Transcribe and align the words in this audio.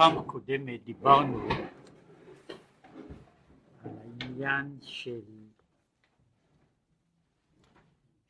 בפעם 0.00 0.18
הקודמת 0.18 0.84
דיברנו 0.84 1.48
על 3.82 3.90
העניין 3.98 4.78
של 4.82 5.20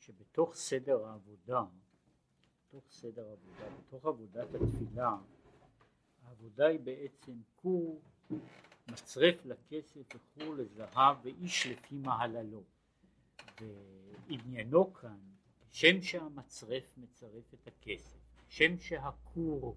שבתוך 0.00 0.54
סדר 0.54 1.06
העבודה, 1.06 1.64
בתוך 2.68 2.84
סדר 2.90 3.28
העבודה, 3.28 3.64
בתוך 3.78 4.06
עבודת 4.06 4.48
התפילה, 4.54 5.16
העבודה 6.26 6.66
היא 6.66 6.80
בעצם 6.80 7.32
כור 7.56 8.02
מצרף 8.90 9.44
לכסף 9.44 10.00
וכור 10.14 10.54
לזהב 10.54 11.16
ואיש 11.22 11.66
לפי 11.66 11.94
מעללו 11.94 12.62
ועניינו 14.28 14.94
כאן 14.94 15.18
שם 15.70 16.02
שהמצרף 16.02 16.98
מצרף 16.98 17.54
את 17.54 17.66
הכסף, 17.66 18.18
שם 18.48 18.78
שהכור 18.78 19.76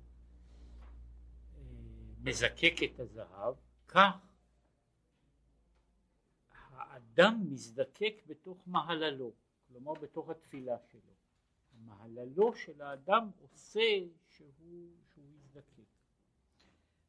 מזקק 2.24 2.73
את 2.84 3.00
הזהב, 3.00 3.55
כך 3.88 4.16
האדם 6.52 7.40
מזדקק 7.50 8.14
בתוך 8.27 8.58
מהללו, 8.68 9.31
כלומר 9.68 9.94
בתוך 9.94 10.30
התפילה 10.30 10.78
שלו. 10.91 11.14
מהללו 11.86 12.55
של 12.55 12.81
האדם 12.81 13.30
עושה 13.41 14.00
שהוא, 14.28 14.48
שהוא 15.14 15.26
יזדקק. 15.40 15.84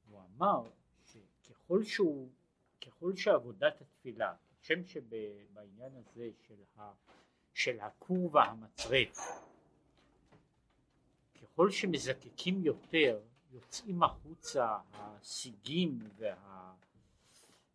הוא 0.08 0.20
אמר 0.20 0.70
שככל 1.04 1.84
שהוא, 1.84 2.30
ככל 2.80 3.16
שעבודת 3.16 3.80
התפילה, 3.80 4.34
כשם 4.60 4.84
שבעניין 4.84 5.92
הזה 5.96 6.30
של, 6.46 6.62
ה, 6.76 6.92
של 7.52 7.80
הכור 7.80 8.34
והמצרף, 8.34 9.18
ככל 11.42 11.70
שמזקקים 11.70 12.64
יותר 12.64 13.20
יוצאים 13.54 14.02
החוצה 14.02 14.78
הסיגים 14.92 15.98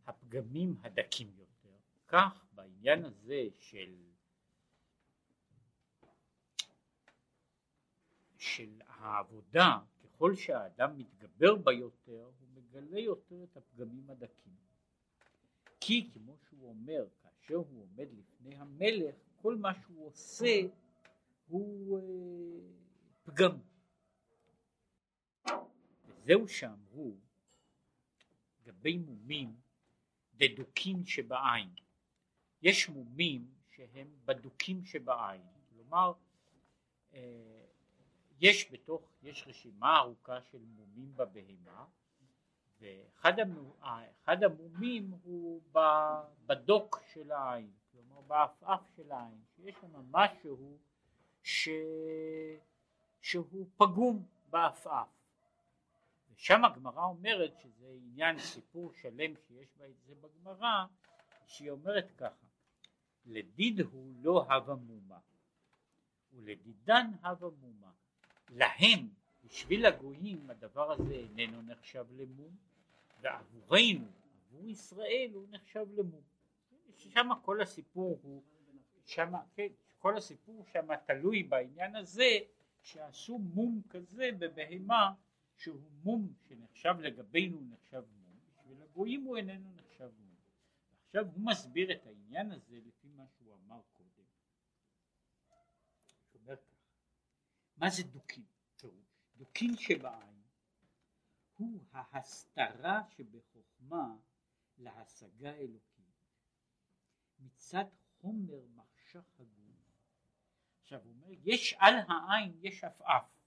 והפגמים 0.06 0.76
הדקים 0.82 1.32
יותר, 1.38 1.76
כך 2.08 2.46
בעניין 2.56 3.06
הזה 3.06 3.48
של 3.60 3.96
של 8.38 8.82
העבודה, 8.88 9.80
ככל 10.04 10.36
שהאדם 10.36 10.98
מתגבר 10.98 11.56
בה 11.56 11.74
יותר, 11.74 12.30
הוא 12.40 12.50
מגלה 12.54 13.00
יותר 13.00 13.44
את 13.44 13.58
הפגמים 13.58 14.10
הדקים. 14.10 14.54
כי 15.80 16.10
כמו 16.14 16.38
שהוא 16.50 16.70
אומר, 16.70 17.06
כאשר 17.22 17.56
הוא 17.56 17.84
עומד 17.84 18.08
לפני 18.12 18.56
המלך, 18.56 19.16
כל 19.42 19.56
מה 19.56 19.74
שהוא 19.74 20.08
עושה 20.08 20.62
הוא 21.48 22.00
אה, 22.00 22.04
פגם. 23.24 23.69
זהו 26.30 26.48
שאמרו 26.48 27.16
לגבי 28.62 28.98
מומים 28.98 29.56
דדוקים 30.36 31.06
שבעין. 31.06 31.70
יש 32.62 32.90
מומים 32.90 33.54
שהם 33.70 34.08
בדוקים 34.26 34.86
שבעין, 34.86 35.42
כלומר 35.70 36.14
אה, 37.14 37.66
יש 38.40 38.72
בתוך, 38.72 39.12
יש 39.24 39.44
רשימה 39.48 39.98
ארוכה 39.98 40.42
של 40.42 40.66
מומים 40.66 41.16
בבהמה 41.16 41.86
ואחד 42.80 44.44
המומים 44.44 45.12
הוא 45.24 45.62
בדוק 46.46 47.00
של 47.14 47.32
העין, 47.32 47.72
כלומר 47.92 48.22
בעפעף 48.22 48.82
של 48.96 49.12
העין, 49.12 49.42
שיש 49.56 49.76
שם 49.82 50.12
משהו 50.12 50.78
ש... 51.44 51.70
שהוא 53.22 53.68
פגום 53.78 54.26
בעפעף 54.50 55.19
שם 56.40 56.66
הגמרא 56.66 57.04
אומרת 57.06 57.58
שזה 57.58 57.88
עניין 57.88 58.40
סיפור 58.40 58.94
שלם 58.94 59.34
שיש 59.36 59.68
בה 59.78 59.86
את 59.86 59.96
זה 60.08 60.14
בגמרא 60.16 60.86
שהיא 61.46 61.72
אומרת 61.72 62.12
ככה 62.18 62.46
לדיד 63.26 63.80
הוא 63.80 64.14
לא 64.22 64.44
הווה 64.44 64.76
מומה 64.76 65.20
ולדידן 66.34 67.12
הווה 67.24 67.50
מומה 67.62 67.92
להם 68.50 69.10
בשביל 69.44 69.86
הגויים 69.86 70.50
הדבר 70.50 70.92
הזה 70.92 71.14
איננו 71.14 71.62
נחשב 71.62 72.06
למום 72.12 72.56
ועבורנו 73.22 74.08
עבור 74.52 74.70
ישראל 74.70 75.30
הוא 75.34 75.48
נחשב 75.50 75.86
למום. 75.96 76.22
שם 76.96 77.30
כל 77.42 77.62
הסיפור 77.62 78.20
הוא 78.24 78.44
שם 79.06 79.34
כן 79.56 79.68
כל 80.00 80.18
הסיפור 80.18 80.66
שם 80.72 80.88
תלוי 81.06 81.44
בעניין 81.44 81.96
הזה 81.96 82.38
שעשו 82.82 83.38
מום 83.38 83.82
כזה 83.90 84.30
בבהמה 84.40 85.14
שהוא 85.60 85.92
מום 86.04 86.34
שנחשב 86.48 86.96
לגבינו 87.00 87.62
נחשב 87.62 88.04
מום, 88.12 88.40
בשביל 88.46 88.82
הגויים 88.82 89.24
הוא 89.24 89.38
איננו 89.38 89.74
נחשב 89.74 90.10
מום. 90.18 90.36
ועכשיו 90.92 91.26
הוא 91.26 91.46
מסביר 91.46 91.92
את 91.92 92.06
העניין 92.06 92.52
הזה 92.52 92.80
לפי 92.86 93.08
מה 93.08 93.28
שהוא 93.28 93.56
אמר 93.56 93.82
קודם. 93.94 94.10
מה 97.78 97.90
זה 97.90 98.04
דוקים? 98.04 98.46
דוקים 99.36 99.76
שבעין 99.76 100.42
הוא 101.58 101.86
ההסתרה 101.92 103.02
שבחוכמה 103.10 104.16
להשגה 104.78 105.54
אלוקית 105.54 106.00
מצד 107.40 107.86
חומר 108.22 108.66
מחשך 108.76 109.40
הגוף. 109.40 109.76
עכשיו 110.82 111.02
הוא 111.04 111.12
אומר, 111.12 111.28
יש 111.44 111.76
על 111.80 111.94
העין 112.08 112.58
יש 112.62 112.84
עפעף 112.84 113.39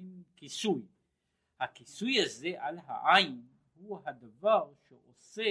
מין 0.00 0.22
כיסוי. 0.36 0.86
הכיסוי 1.60 2.22
הזה 2.22 2.48
על 2.58 2.78
העין 2.78 3.46
הוא 3.74 3.98
הדבר 4.04 4.72
שעושה 4.88 5.50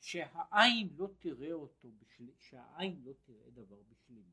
שהעין 0.00 0.88
לא 0.96 1.08
תראה 1.18 1.52
אותו, 1.52 1.88
בשל... 1.98 2.30
שהעין 2.38 3.02
לא 3.04 3.12
תראה 3.24 3.50
דבר 3.50 3.82
בשלמות. 3.88 4.24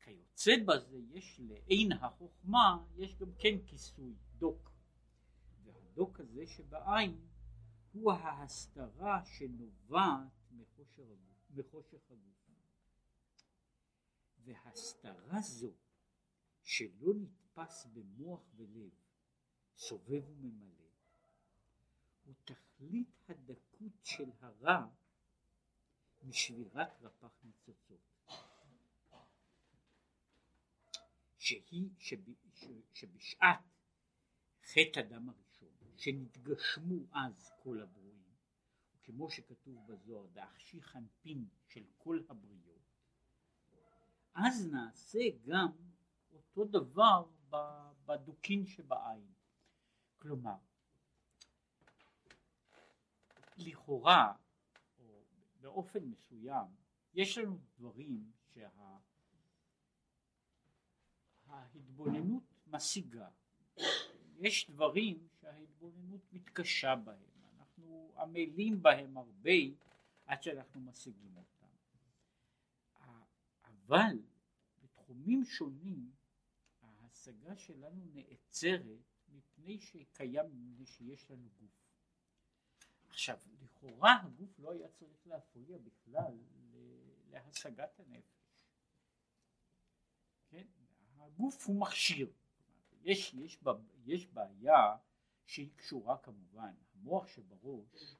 כיוצא 0.00 0.52
בזה 0.66 0.98
יש 1.10 1.40
לעין 1.40 1.92
החוכמה, 1.92 2.84
יש 2.96 3.14
גם 3.14 3.32
כן 3.38 3.66
כיסוי, 3.66 4.14
דוק. 4.38 4.70
והדוק 5.64 6.20
הזה 6.20 6.46
שבעין 6.46 7.20
הוא 7.92 8.12
ההסתרה 8.12 9.24
שנובעת. 9.24 10.38
מחושך 11.50 12.10
הגוף. 12.10 12.38
והסתרה 14.44 15.40
זו 15.40 15.72
שלא 16.68 17.14
נתפס 17.14 17.86
במוח 17.92 18.40
ולב, 18.56 18.90
סובב 19.76 20.28
וממלא, 20.28 20.88
הוא 22.24 22.34
תכלית 22.44 23.08
הדקות 23.28 23.92
של 24.04 24.30
הרע 24.40 24.86
משבירת 26.22 27.02
רפ"ח 27.02 27.44
ניצוצות. 27.44 28.00
שהיא 31.38 31.90
שב, 31.98 32.20
שבשעת 32.92 33.60
חטא 34.64 35.00
הדם 35.00 35.28
הראשון, 35.28 35.68
שנתגשמו 35.96 37.06
אז 37.12 37.50
כל 37.62 37.80
הברואים, 37.82 38.34
וכמו 38.94 39.30
שכתוב 39.30 39.86
בזוהר, 39.86 40.26
דאחשי 40.26 40.82
חנפין 40.82 41.48
של 41.66 41.84
כל 41.98 42.22
הבריות, 42.28 42.82
אז 44.34 44.66
נעשה 44.66 45.20
גם 45.46 45.87
אותו 46.56 46.80
דבר 46.80 47.24
בדוקין 48.06 48.66
שבעין. 48.66 49.32
כלומר, 50.18 50.56
לכאורה, 53.56 54.32
או 54.98 55.24
באופן 55.60 56.04
מסוים, 56.04 56.66
יש 57.14 57.38
לנו 57.38 57.58
דברים 57.78 58.32
שההתבוננות 61.46 62.42
שה... 62.42 62.70
משיגה. 62.76 63.28
יש 64.38 64.70
דברים 64.70 65.28
שההתבוננות 65.40 66.32
מתקשה 66.32 66.96
בהם, 66.96 67.42
אנחנו 67.58 68.12
עמלים 68.18 68.82
בהם 68.82 69.18
הרבה 69.18 69.50
עד 70.26 70.42
שאנחנו 70.42 70.80
משיגים 70.80 71.36
אותם. 71.36 71.66
אבל 73.64 74.18
בתחומים 74.82 75.44
שונים 75.44 76.10
ההשגה 77.28 77.56
שלנו 77.56 78.04
נעצרת 78.14 79.02
מפני 79.28 79.78
שקיים, 79.78 80.46
מפני 80.50 80.86
שיש 80.86 81.30
לנו 81.30 81.48
גוף. 81.48 81.70
עכשיו, 83.08 83.38
לכאורה 83.60 84.22
הגוף 84.22 84.58
לא 84.58 84.72
היה 84.72 84.88
צריך 84.88 85.26
להפריע 85.26 85.78
בכלל 85.78 86.38
להשגת 87.30 88.00
הנפש. 88.00 88.64
כן? 90.48 90.66
הגוף 91.16 91.66
הוא 91.66 91.80
מכשיר. 91.80 92.32
יש, 93.02 93.34
יש, 93.34 93.58
יש 94.06 94.26
בעיה 94.26 94.96
שהיא 95.46 95.70
קשורה 95.76 96.18
כמובן, 96.18 96.74
המוח 96.94 97.26
שבראש 97.26 98.16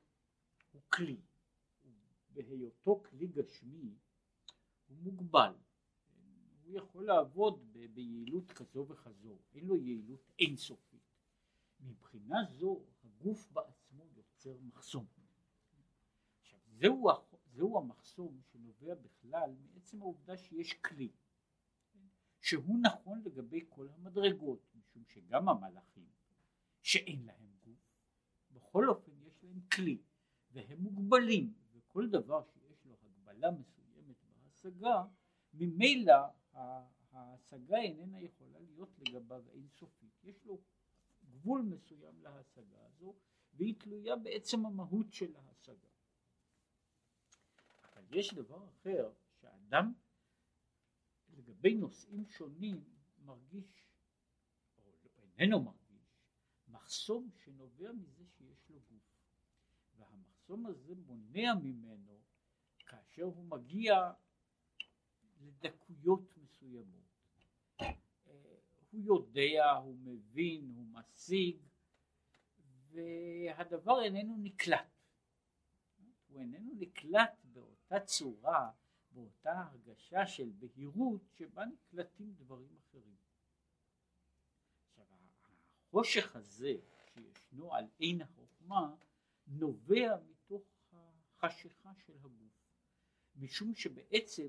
הוא 0.73 0.83
כלי, 0.89 1.21
בהיותו 2.31 3.03
כלי 3.03 3.27
גשמי 3.27 3.95
הוא 4.89 4.97
מוגבל. 4.97 5.55
הוא 6.69 6.77
יכול 6.77 7.07
לעבוד 7.07 7.73
ב- 7.73 7.95
ביעילות 7.95 8.53
כזו 8.53 8.87
וכזו, 8.89 9.39
אין 9.55 9.67
לו 9.67 9.77
יעילות 9.77 10.31
אינסופית. 10.39 11.01
מבחינה 11.81 12.37
זו 12.49 12.83
הגוף 13.05 13.49
בעצמו 13.53 14.05
יוצר 14.17 14.57
מחסום. 14.61 15.07
עכשיו 16.41 16.61
זהו, 16.67 17.09
זהו 17.53 17.79
המחסום 17.79 18.41
שנובע 18.53 18.95
בכלל 18.95 19.55
מעצם 19.61 20.03
העובדה 20.03 20.37
שיש 20.37 20.73
כלי 20.73 21.13
שהוא 22.41 22.79
נכון 22.83 23.23
לגבי 23.25 23.65
כל 23.69 23.89
המדרגות 23.91 24.61
משום 24.75 25.05
שגם 25.05 25.49
המלאכים 25.49 26.09
שאין 26.83 27.25
להם 27.25 27.51
גוף 27.65 27.99
בכל 28.51 28.89
אופן 28.89 29.13
יש 29.27 29.45
להם 29.45 29.61
כלי 29.75 29.99
והם 30.51 30.79
מוגבלים 30.79 31.55
וכל 31.73 32.09
דבר 32.09 32.43
שיש 32.45 32.85
לו 32.85 32.97
הגבלה 33.03 33.51
מסוימת 33.51 34.17
בהשגה 34.43 35.05
ממילא 35.55 36.15
ההשגה 37.13 37.77
איננה 37.77 38.21
יכולה 38.21 38.61
להיות 38.61 38.99
לגביו 38.99 39.45
אינסופית. 39.51 40.25
יש 40.25 40.45
לו 40.45 40.61
גבול 41.31 41.63
מסוים 41.63 42.23
להשגה 42.23 42.87
הזו 42.87 43.15
והיא 43.55 43.75
תלויה 43.79 44.17
בעצם 44.17 44.67
המהות 44.67 45.13
של 45.13 45.37
ההשגה. 45.37 45.89
אבל 47.83 48.19
יש 48.19 48.35
דבר 48.35 48.69
אחר 48.69 49.13
שאדם 49.41 49.93
לגבי 51.29 51.75
נושאים 51.75 52.27
שונים 52.27 52.85
מרגיש 53.25 53.87
או 54.79 54.93
איננו 55.39 55.63
מרגיש 55.63 55.79
מחסום 56.69 57.31
שנובע 57.45 57.93
מזה 57.93 58.25
שיש 58.27 58.71
לו 58.71 58.81
גוף. 58.81 59.03
והמחסום 59.97 60.67
הזה 60.67 60.95
מונע 60.95 61.55
ממנו 61.55 62.21
כאשר 62.87 63.23
הוא 63.23 63.45
מגיע 63.45 64.13
לדקויות 65.41 66.37
מסוימות 66.37 67.09
הוא 68.91 69.01
יודע, 69.05 69.73
הוא 69.73 69.97
מבין, 69.99 70.73
הוא 70.77 70.87
משיג 70.87 71.57
והדבר 72.91 74.03
איננו 74.03 74.37
נקלט 74.39 74.99
הוא 76.29 76.41
איננו 76.41 76.75
נקלט 76.79 77.45
באותה 77.45 78.01
צורה 78.01 78.71
באותה 79.11 79.63
הרגשה 79.63 80.27
של 80.27 80.51
בהירות 80.59 81.23
שבה 81.39 81.65
נקלטים 81.65 82.33
דברים 82.33 82.77
אחרים. 82.79 83.17
עכשיו 84.91 85.05
החושך 85.89 86.37
הזה 86.37 86.73
שישנו 87.15 87.75
על 87.75 87.85
עין 87.99 88.23
החוכמה 88.23 88.95
נובע 89.47 90.17
מתוך 90.29 90.63
החשיכה 90.93 91.93
של 92.07 92.17
הגוף 92.17 92.53
משום 93.37 93.75
שבעצם 93.75 94.49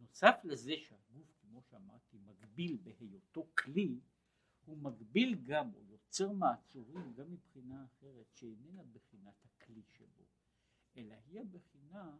נוסף 0.00 0.40
לזה 0.44 0.72
שהגוף 0.78 1.32
כמו 1.40 1.62
שאמרתי 1.62 2.18
מגביל 2.18 2.78
בהיותו 2.82 3.46
כלי 3.58 4.00
הוא 4.64 4.78
מגביל 4.78 5.34
גם 5.42 5.74
או 5.74 5.82
יוצר 5.84 6.32
מעצורים 6.32 7.14
גם 7.14 7.32
מבחינה 7.32 7.84
אחרת 7.84 8.26
שאיננה 8.34 8.82
בחינת 8.82 9.44
הכלי 9.44 9.82
שבו 9.82 10.24
אלא 10.96 11.14
היא 11.26 11.40
הבחינה 11.40 12.16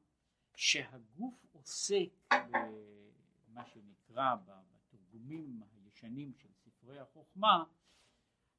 שהגוף 0.56 1.46
עוסק 1.52 2.08
במה 2.30 3.64
שנקרא 3.66 4.36
בתרגומים 4.44 5.62
הישנים 5.72 6.34
של 6.34 6.52
ספרי 6.52 6.98
החוכמה 6.98 7.64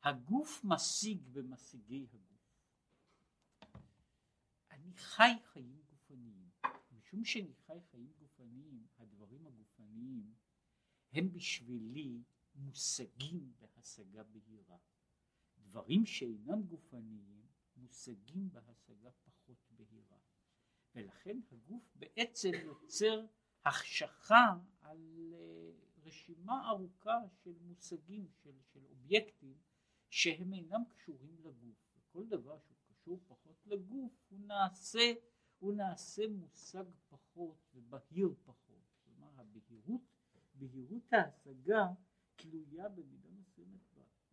הגוף 0.03 0.62
משיג 0.63 1.27
במשיגי 1.31 2.07
הגוף. 2.13 2.33
אני 4.71 4.94
חי 4.94 5.31
חיים 5.44 5.81
גופניים 5.89 6.42
משום 7.13 7.25
שאני 7.25 7.54
חי 7.56 7.80
חיים 7.92 8.13
גופניים 8.19 8.88
הדברים 8.98 9.48
הגופניים 9.48 10.33
הם 11.12 11.33
בשבילי 11.33 12.24
מושגים 12.56 13.54
בהשגה 13.60 14.24
בהירה 14.24 14.77
דברים 15.57 16.06
שאינם 16.06 16.63
גופניים 16.63 17.48
מושגים 17.75 18.50
בהשגה 18.51 19.12
פחות 19.12 19.57
בהירה 19.69 20.18
ולכן 20.95 21.39
הגוף 21.51 21.92
בעצם 21.95 22.51
יוצר 22.63 23.25
החשכה 23.65 24.57
על 24.81 25.33
אה, 25.33 25.71
רשימה 26.04 26.69
ארוכה 26.69 27.18
של 27.44 27.57
מושגים, 27.62 28.27
של, 28.44 28.62
של 28.74 28.86
אובייקטים 28.86 29.57
שהם 30.10 30.54
אינם 30.54 30.83
קשורים 30.89 31.38
לגוף. 31.44 31.98
וכל 31.98 32.27
דבר 32.27 32.60
שהוא 32.60 32.77
קשור 32.89 33.19
פחות 33.27 33.57
לגוף 33.65 34.12
הוא 34.30 34.39
נעשה, 34.39 35.13
הוא 35.63 35.74
נעשה 35.74 36.27
מושג 36.27 36.83
פחות 37.10 37.57
ובהיר 37.74 38.33
פחות. 38.44 38.83
כלומר 39.04 39.30
הבהירות, 39.38 40.01
בהירות 40.54 41.13
ההשגה 41.13 41.88
תלויה 42.36 42.89
במידה 42.89 43.30
מסוימת 43.30 43.80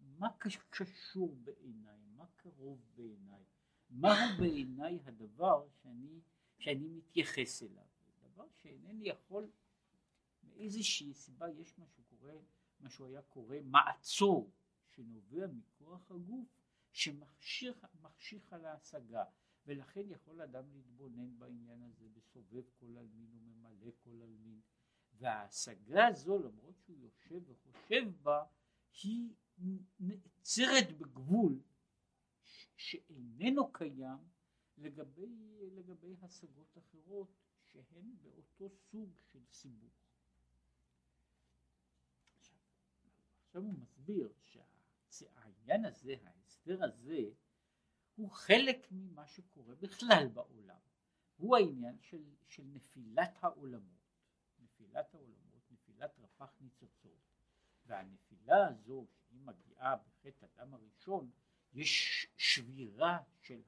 מה 0.00 0.28
קשור 0.70 1.36
בעיניי, 1.44 1.98
מה 2.16 2.26
קרוב 2.36 2.86
בעיניי, 2.94 3.44
מהו 3.90 4.38
בעיניי 4.38 5.00
הדבר 5.04 5.68
שאני 5.82 6.20
שאני 6.58 6.88
מתייחס 6.88 7.62
אליו, 7.62 7.86
דבר 8.22 8.46
שאינני 8.50 9.08
יכול 9.08 9.50
מאיזושהי 10.42 11.14
סיבה 11.14 11.50
יש 11.50 11.78
מה 11.78 11.86
שקורה, 11.86 12.32
מה 12.80 12.90
שהוא 12.90 13.06
היה 13.06 13.22
קורא 13.22 13.56
מעצור 13.64 14.50
שנובע 14.88 15.46
מכוח 15.46 16.10
הגוף 16.10 16.48
שמחשיך 16.92 18.52
על 18.52 18.64
ההשגה 18.64 19.24
ולכן 19.70 20.10
יכול 20.10 20.42
אדם 20.42 20.64
להתבונן 20.72 21.38
בעניין 21.38 21.82
הזה 21.82 22.06
וסובב 22.14 22.62
כל 22.80 22.96
עלמין 22.96 23.30
וממלא 23.32 23.90
כל 24.04 24.22
עלמין 24.22 24.60
וההשגה 25.18 26.06
הזו 26.06 26.38
למרות 26.38 26.74
שהוא 26.80 26.98
יושב 26.98 27.42
וחושב 27.46 28.22
בה 28.22 28.44
היא 29.02 29.30
נעצרת 30.00 30.98
בגבול 30.98 31.60
שאיננו 32.76 33.72
קיים 33.72 34.18
לגבי, 34.78 35.26
לגבי 35.72 36.16
השגות 36.22 36.78
אחרות 36.78 37.28
שהן 37.64 38.16
באותו 38.22 38.70
סוג 38.70 39.10
של 39.32 39.44
סיבוך. 39.50 39.92
עכשיו, 42.38 42.58
עכשיו 43.46 43.62
הוא 43.62 43.74
מסביר 43.74 44.32
שהעניין 45.10 45.84
הזה, 45.84 46.14
ההסדר 46.24 46.84
הזה, 46.84 47.30
הוא 48.20 48.30
חלק 48.30 48.86
ממה 48.90 49.26
שקורה 49.26 49.74
בכלל 49.74 50.28
בעולם. 50.32 50.78
הוא 51.36 51.56
העניין 51.56 51.98
של, 52.00 52.24
של 52.48 52.62
נפילת 52.66 53.38
העולמות. 53.40 54.00
נפילת 54.58 55.14
העולמות, 55.14 55.62
נפילת 55.70 56.18
רפ"ח 56.18 56.54
ניצוצות. 56.60 57.20
והנפילה 57.86 58.66
הזו, 58.68 59.06
שהיא 59.28 59.40
מגיעה 59.40 59.96
בחטא 59.96 60.46
אדם 60.56 60.74
הראשון, 60.74 61.30
יש 61.72 62.26
שבירה 62.36 63.18
של 63.40 63.62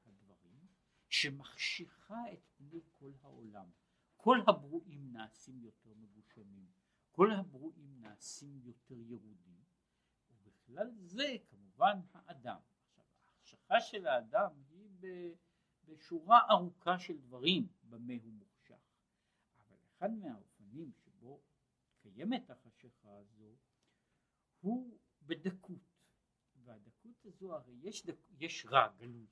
שמחשיכה 1.13 2.33
את 2.33 2.39
פני 2.57 2.81
כל 2.99 3.11
העולם. 3.21 3.69
כל 4.17 4.37
הברואים 4.47 5.11
נעשים 5.11 5.61
יותר 5.61 5.93
מגושמים, 5.93 6.71
כל 7.11 7.31
הברואים 7.31 7.99
נעשים 7.99 8.59
יותר 8.63 8.95
ירודים, 8.99 9.63
ובכלל 10.31 10.91
זה 10.99 11.35
כמובן 11.49 11.99
האדם. 12.13 12.59
ההחשכה 13.53 13.81
של 13.81 14.07
האדם 14.07 14.51
היא 14.69 14.89
בשורה 15.85 16.39
ארוכה 16.49 16.99
של 16.99 17.17
דברים 17.17 17.67
במה 17.83 18.13
הוא 18.23 18.33
מוחשך, 18.33 18.79
אבל 19.57 19.77
אחד 19.87 20.11
מהאופנים 20.11 20.91
שבו 20.93 21.41
קיימת 22.01 22.49
החשיכה 22.49 23.17
הזו 23.17 23.55
הוא 24.61 24.99
בדקות, 25.21 26.05
והדקות 26.55 27.25
הזו 27.25 27.55
הרי 27.55 27.73
יש, 27.81 28.05
דק, 28.05 28.15
יש 28.39 28.65
רע 28.65 28.87
גלוי. 28.97 29.27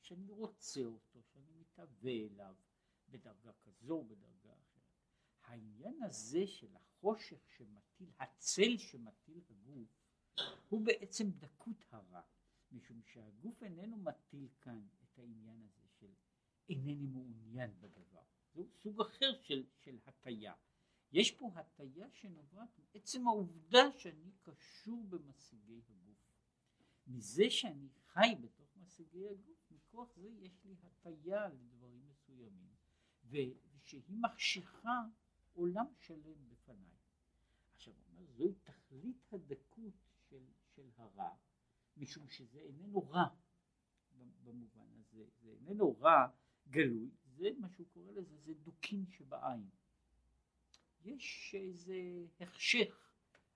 שאני 0.00 0.30
רוצה 0.30 0.84
אותו, 0.84 1.22
שאני 1.22 1.52
מתהווה 1.52 2.12
אליו 2.12 2.54
בדרגה 3.08 3.52
כזו 3.52 3.94
או 3.94 4.04
בדרגה 4.04 4.52
אחרת. 4.52 4.82
העניין 5.42 6.02
הזה 6.02 6.46
של 6.46 6.76
החושך 6.76 7.48
שמטיל, 7.48 8.10
הצל 8.18 8.78
שמטיל 8.78 9.40
הגוף, 9.50 9.88
הוא 10.68 10.84
בעצם 10.84 11.30
דקות 11.30 11.84
הרע, 11.90 12.22
משום 12.72 13.02
שהגוף 13.02 13.62
איננו 13.62 13.96
מטיל 13.96 14.48
כאן 14.60 14.86
את 15.04 15.18
העניין 15.18 15.62
הזה 15.62 15.88
של 16.00 16.12
אינני 16.68 17.06
מעוניין 17.06 17.80
בדבר. 17.80 18.22
זהו 18.54 18.68
סוג 18.82 19.00
אחר 19.00 19.34
של, 19.42 19.64
של 19.76 19.98
הטיה. 20.06 20.54
יש 21.12 21.30
פה 21.30 21.50
הטיה 21.54 22.10
שנובעת 22.10 22.78
מעצם 22.78 23.28
העובדה 23.28 23.92
שאני 23.92 24.32
קשור 24.42 25.04
במשיגי 25.08 25.80
הגוף. 25.88 26.16
מזה 27.06 27.50
שאני 27.50 27.88
חי 28.06 28.34
בתוך 28.40 28.76
משיגי 28.76 29.28
הגוף 29.28 29.70
מכוח 29.70 30.16
זה 30.16 30.28
יש 30.28 30.64
לי 30.64 30.74
הטיה 30.82 31.48
לדברים 31.48 32.08
מסוימים 32.08 32.74
ושהיא 33.24 34.02
מחשיכה 34.08 35.02
עולם 35.52 35.86
שלם 35.98 36.48
בפניי. 36.48 36.96
עכשיו 37.74 37.94
זוהי 38.36 38.54
תכלית 38.54 39.32
הדקות 39.32 39.94
של, 40.28 40.44
של 40.74 40.90
הרע 40.96 41.34
משום 41.96 42.28
שזה 42.28 42.58
איננו 42.58 43.08
רע 43.08 43.28
במובן 44.44 44.86
הזה, 44.94 45.24
זה 45.42 45.50
איננו 45.50 46.00
רע 46.00 46.26
גלוי, 46.68 47.10
זה 47.24 47.48
מה 47.58 47.68
שהוא 47.68 47.86
קורא 47.92 48.12
לזה, 48.12 48.36
זה 48.36 48.54
דוקין 48.54 49.06
שבעין. 49.06 49.68
יש 51.00 51.54
איזה 51.58 51.94
החשך 52.40 53.12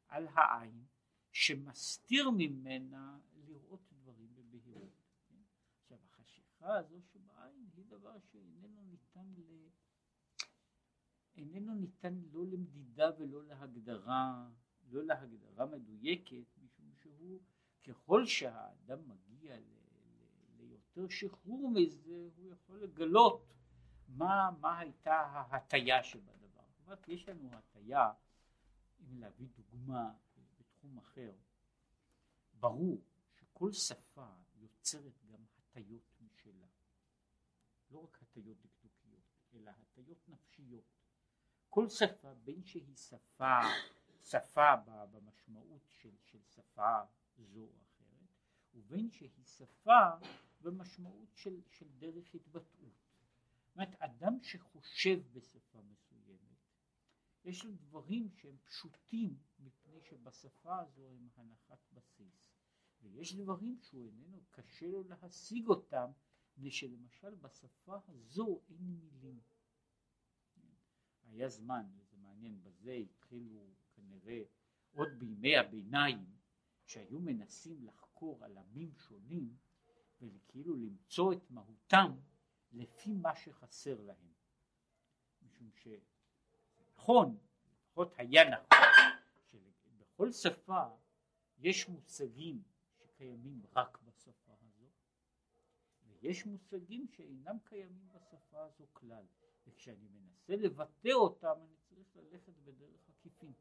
על 0.08 0.28
העין 0.34 0.84
שמסתיר 1.32 2.30
ממנה 2.30 3.18
לראות 3.34 3.92
דברים 3.92 4.34
בבהירות. 4.34 5.02
כן? 5.28 5.42
עכשיו 5.82 5.98
החשיכה 6.04 6.78
הזו 6.78 7.00
שבעין 7.02 7.68
היא 7.76 7.84
דבר 7.84 8.18
שאיננו 8.18 8.82
ניתן 8.82 9.34
ל... 9.36 9.68
איננו 11.36 11.74
ניתן 11.74 12.20
לא 12.32 12.46
למדידה 12.46 13.10
ולא 13.18 13.44
להגדרה, 13.44 14.50
לא 14.90 15.04
להגדרה 15.04 15.66
מדויקת, 15.66 16.58
משום 16.58 16.92
שהוא 16.94 17.40
ככל 17.84 18.26
שהאדם 18.26 18.98
מגיע 19.08 19.56
ליותר 20.58 21.08
שחרור 21.08 21.70
מזה, 21.70 22.28
הוא 22.36 22.52
יכול 22.52 22.82
לגלות 22.82 23.46
מה, 24.08 24.50
מה 24.60 24.78
הייתה 24.78 25.14
ההטייה 25.14 26.02
שבדבר. 26.02 26.62
זאת 26.70 26.84
אומרת, 26.84 27.08
יש 27.08 27.28
לנו 27.28 27.50
הטייה, 27.52 28.12
אם 29.00 29.18
להביא 29.18 29.48
דוגמה 29.56 30.12
בתחום 30.58 30.98
אחר, 30.98 31.32
ברור 32.60 33.00
שכל 33.32 33.72
שפה 33.72 34.26
יוצרת 34.54 35.24
גם 35.32 35.44
הטיות 35.58 36.20
משלה. 36.20 36.66
לא 37.90 37.98
רק 37.98 38.22
הטיות 38.22 38.56
דקדוקיות, 38.60 39.22
אלא 39.54 39.70
הטיות 39.70 40.28
נפשיות. 40.28 40.84
כל 41.68 41.88
שפה, 41.88 42.34
בין 42.34 42.64
שהיא 42.64 42.96
שפה, 42.96 43.58
שפה 44.22 44.76
במשמעות 45.10 45.88
של, 45.88 46.16
של 46.22 46.38
שפה 46.44 47.00
זו 47.44 47.60
או 47.60 47.82
אחרת, 47.82 48.28
ובין 48.74 49.10
שהיא 49.10 49.44
שפה 49.44 50.10
במשמעות 50.60 51.28
של, 51.34 51.60
של 51.70 51.88
דרך 51.98 52.34
התבטאות. 52.34 53.10
זאת 53.66 53.76
אומרת, 53.76 53.94
אדם 53.98 54.40
שחושב 54.42 55.20
בשפה 55.32 55.82
מסוימת, 55.82 56.50
יש 57.44 57.64
לו 57.64 57.72
דברים 57.72 58.28
שהם 58.30 58.56
פשוטים 58.64 59.38
מפני 59.58 60.00
שבשפה 60.00 60.78
הזו 60.80 61.08
הם 61.08 61.28
הנחת 61.36 61.78
בסיס, 61.92 62.52
ויש 63.02 63.34
דברים 63.34 63.78
שהוא 63.80 64.06
איננו, 64.06 64.40
קשה 64.50 64.86
לו 64.86 65.02
להשיג 65.02 65.66
אותם, 65.68 66.10
מפני 66.56 66.70
שלמשל 66.70 67.34
בשפה 67.34 67.98
הזו 68.08 68.60
אין 68.68 68.98
מילים. 69.00 69.40
היה 71.32 71.48
זמן, 71.48 71.86
וזה 71.96 72.16
מעניין, 72.16 72.62
בזה 72.62 72.92
התחילו 72.92 73.74
כנראה 73.94 74.42
עוד 74.92 75.08
בימי 75.18 75.56
הביניים, 75.56 76.39
שהיו 76.90 77.20
מנסים 77.20 77.84
לחקור 77.84 78.44
עלמים 78.44 78.94
שונים 78.94 79.56
וכאילו 80.20 80.76
למצוא 80.76 81.32
את 81.32 81.50
מהותם 81.50 82.12
לפי 82.72 83.12
מה 83.12 83.36
שחסר 83.36 84.00
להם. 84.00 84.32
משום 85.42 85.70
שנכון, 85.72 87.38
לפחות 87.72 88.12
היה 88.16 88.50
נכון, 88.50 88.78
שבכל 89.50 90.32
שפה 90.32 90.82
יש 91.58 91.88
מושגים 91.88 92.62
שקיימים 92.98 93.62
רק 93.76 93.98
בשפה 94.02 94.52
הזו, 94.60 94.86
ויש 96.06 96.46
מושגים 96.46 97.06
שאינם 97.08 97.56
קיימים 97.64 98.08
בשפה 98.08 98.64
הזו 98.64 98.84
כלל. 98.92 99.24
וכשאני 99.66 100.08
מנסה 100.08 100.56
לבטא 100.56 101.12
אותם 101.12 101.54
אני 101.62 101.76
צריך 101.88 102.16
ללכת 102.16 102.52
בדרך 102.64 103.10
עקיפין. 103.10 103.52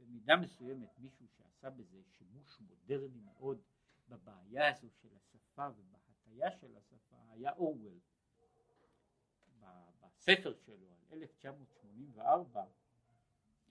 במידה 0.00 0.36
מסוימת 0.36 0.98
מישהו 0.98 1.26
שעשה 1.28 1.70
בזה 1.70 2.02
שימוש 2.18 2.60
מודרני 2.60 3.20
מאוד 3.20 3.62
בבעיה 4.08 4.68
הזו 4.68 4.88
של 5.02 5.08
השפה 5.16 5.68
ובהטיה 5.76 6.50
של 6.60 6.76
השפה 6.76 7.16
היה 7.30 7.52
אורוול. 7.52 7.98
בספר 10.20 10.54
שלו 10.54 10.86
על 11.10 11.22
1984 11.22 12.64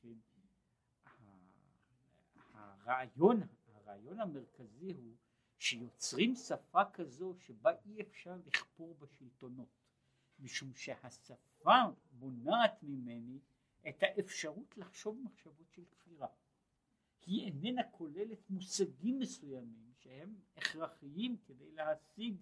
כן, 0.01 0.17
הרעיון, 2.53 3.41
הרעיון 3.73 4.19
המרכזי 4.19 4.91
הוא 4.91 5.15
שיוצרים 5.57 6.35
שפה 6.35 6.85
כזו 6.93 7.35
שבה 7.39 7.71
אי 7.85 8.01
אפשר 8.01 8.35
לכפור 8.45 8.95
בשלטונות 8.99 9.69
משום 10.39 10.73
שהשפה 10.73 11.75
מונעת 12.11 12.83
ממני 12.83 13.39
את 13.89 14.03
האפשרות 14.03 14.77
לחשוב 14.77 15.21
מחשבות 15.23 15.71
של 15.71 15.83
כפירה. 15.85 16.27
היא 17.25 17.45
איננה 17.45 17.83
כוללת 17.91 18.49
מושגים 18.49 19.19
מסוימים 19.19 19.93
שהם 19.93 20.35
הכרחיים 20.55 21.37
כדי 21.45 21.71
להשיג, 21.71 22.41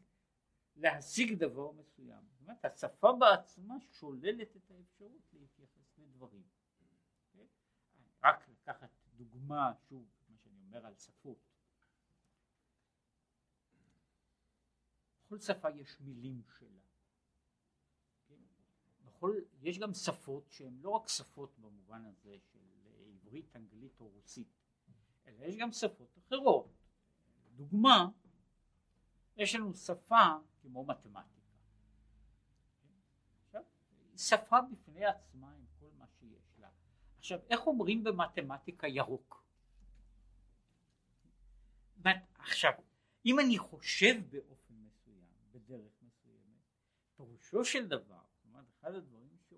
להשיג 0.76 1.34
דבר 1.34 1.72
מסוים. 1.72 2.24
זאת 2.30 2.42
אומרת 2.42 2.66
השפה 2.66 3.14
בעצמה 3.20 3.76
שוללת 3.80 4.56
את 4.56 4.72
האפשרות 4.72 5.34
להתייחס 5.34 5.98
לדברים. 5.98 6.44
Okay? 7.34 7.46
רק 8.24 8.50
לקחת 8.50 8.90
דוגמה, 9.16 9.74
שוב, 9.90 10.08
מה 10.30 10.38
שאני 10.38 10.60
אומר 10.62 10.86
על 10.86 10.96
שפות. 10.96 11.38
בכל 15.26 15.40
שפה 15.40 15.70
יש 15.70 16.02
מילים 16.02 16.42
שלה. 16.58 16.80
יש 19.68 19.80
גם 19.80 19.94
שפות 19.94 20.52
שהן 20.52 20.78
לא 20.82 20.90
רק 20.90 21.08
שפות 21.08 21.60
במובן 21.60 22.06
הזה 22.06 22.36
של 22.52 22.60
עברית, 23.10 23.56
אנגלית 23.56 24.02
או 24.02 24.08
רוסית, 24.08 24.48
אלא 25.28 25.46
יש 25.46 25.58
גם 25.58 25.72
שפות 25.72 26.18
אחרות. 26.18 26.74
דוגמה, 27.56 28.10
יש 29.38 29.56
לנו 29.56 29.74
שפה 29.74 30.26
כמו 30.62 30.86
מתמטיקה. 30.86 31.52
עכשיו, 33.46 33.64
שפה 34.18 34.62
בפני 34.72 35.06
עצמה 35.06 35.54
עם 35.54 35.66
כל 35.80 35.90
מה 35.98 36.06
שיש 36.08 36.60
לה. 36.60 36.70
עכשיו, 37.18 37.40
איך 37.50 37.68
אומרים 37.68 38.04
במתמטיקה 38.04 38.88
ירוק? 38.88 39.44
עכשיו, 42.40 42.72
אם 43.26 43.40
אני 43.40 43.58
חושב 43.58 44.16
באופן 44.30 44.88
בדרך 45.52 45.92
מסוימת. 46.02 46.62
פירושו 47.16 47.66
של 47.66 47.88
דבר, 47.88 48.22
זאת 48.36 48.46
אומרת 48.46 48.66
אחד 48.80 48.94
הדברים 48.94 49.17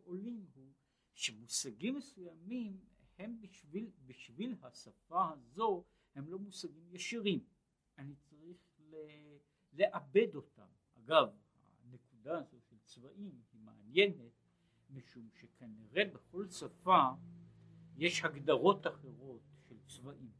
שעולים 0.09 0.45
הוא 0.53 0.73
שמושגים 1.13 1.95
מסוימים 1.95 2.79
הם 3.17 3.41
בשביל, 3.41 3.91
בשביל 4.05 4.55
השפה 4.61 5.29
הזו 5.31 5.83
הם 6.15 6.29
לא 6.29 6.39
מושגים 6.39 6.95
ישירים. 6.95 7.45
אני 7.97 8.15
צריך 8.15 8.57
ל, 8.79 8.95
לעבד 9.73 10.35
אותם. 10.35 10.67
אגב, 10.97 11.27
הנקודה 11.83 12.39
הזו 12.39 12.57
של 12.61 12.77
צבעים 12.85 13.41
היא 13.51 13.61
מעניינת 13.61 14.31
משום 14.89 15.29
שכנראה 15.33 16.05
בכל 16.13 16.49
שפה 16.49 17.09
יש 17.97 18.23
הגדרות 18.23 18.87
אחרות 18.87 19.41
של 19.67 19.77
צבעים. 19.87 20.31